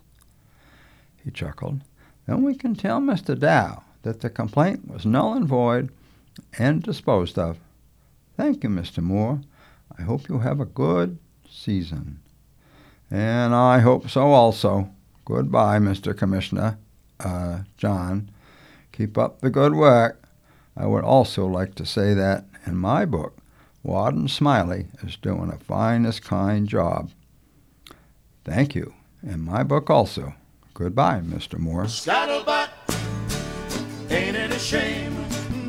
He 1.23 1.31
chuckled. 1.31 1.81
Then 2.27 2.43
we 2.43 2.53
can 2.53 2.75
tell 2.75 2.99
Mr. 2.99 3.37
Dow 3.37 3.81
that 4.05 4.21
the 4.21 4.29
complaint 4.29 4.87
was 4.87 5.03
null 5.03 5.33
and 5.33 5.47
void 5.47 5.89
and 6.59 6.83
disposed 6.83 7.39
of. 7.39 7.57
Thank 8.37 8.63
you, 8.63 8.69
Mr. 8.69 9.01
Moore. 9.01 9.41
I 9.97 10.03
hope 10.03 10.29
you 10.29 10.39
have 10.39 10.59
a 10.59 10.65
good 10.65 11.17
season. 11.49 12.19
And 13.09 13.55
I 13.55 13.79
hope 13.79 14.07
so 14.09 14.31
also. 14.31 14.91
Goodbye, 15.25 15.79
Mr. 15.79 16.15
Commissioner. 16.15 16.77
Uh, 17.19 17.61
John. 17.77 18.29
Keep 18.91 19.17
up 19.17 19.41
the 19.41 19.49
good 19.49 19.73
work. 19.73 20.21
I 20.77 20.85
would 20.85 21.03
also 21.03 21.47
like 21.47 21.73
to 21.75 21.85
say 21.85 22.13
that 22.13 22.45
in 22.67 22.77
my 22.77 23.05
book, 23.05 23.37
Warden 23.81 24.27
Smiley 24.27 24.87
is 25.01 25.15
doing 25.15 25.49
a 25.49 25.57
finest 25.57 26.23
kind 26.23 26.67
job. 26.67 27.09
Thank 28.43 28.75
you. 28.75 28.93
In 29.23 29.41
my 29.41 29.63
book 29.63 29.89
also. 29.89 30.35
Goodbye, 30.75 31.21
Mr. 31.21 31.57
Moore. 31.57 31.85
It 31.85 32.74
a 34.55 34.59
shame? 34.59 35.13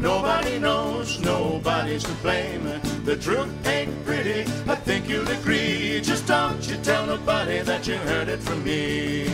Nobody 0.00 0.60
knows, 0.60 1.18
nobody's 1.18 2.04
to 2.04 2.12
blame. 2.22 2.62
The 3.04 3.16
truth 3.16 3.50
ain't 3.66 4.04
pretty, 4.04 4.42
I 4.68 4.76
think 4.76 5.08
you'll 5.08 5.28
agree. 5.28 6.00
Just 6.00 6.26
don't 6.26 6.62
you 6.68 6.76
tell 6.76 7.04
nobody 7.06 7.60
that 7.62 7.88
you 7.88 7.96
heard 7.96 8.28
it 8.28 8.40
from 8.40 8.62
me. 8.62 9.26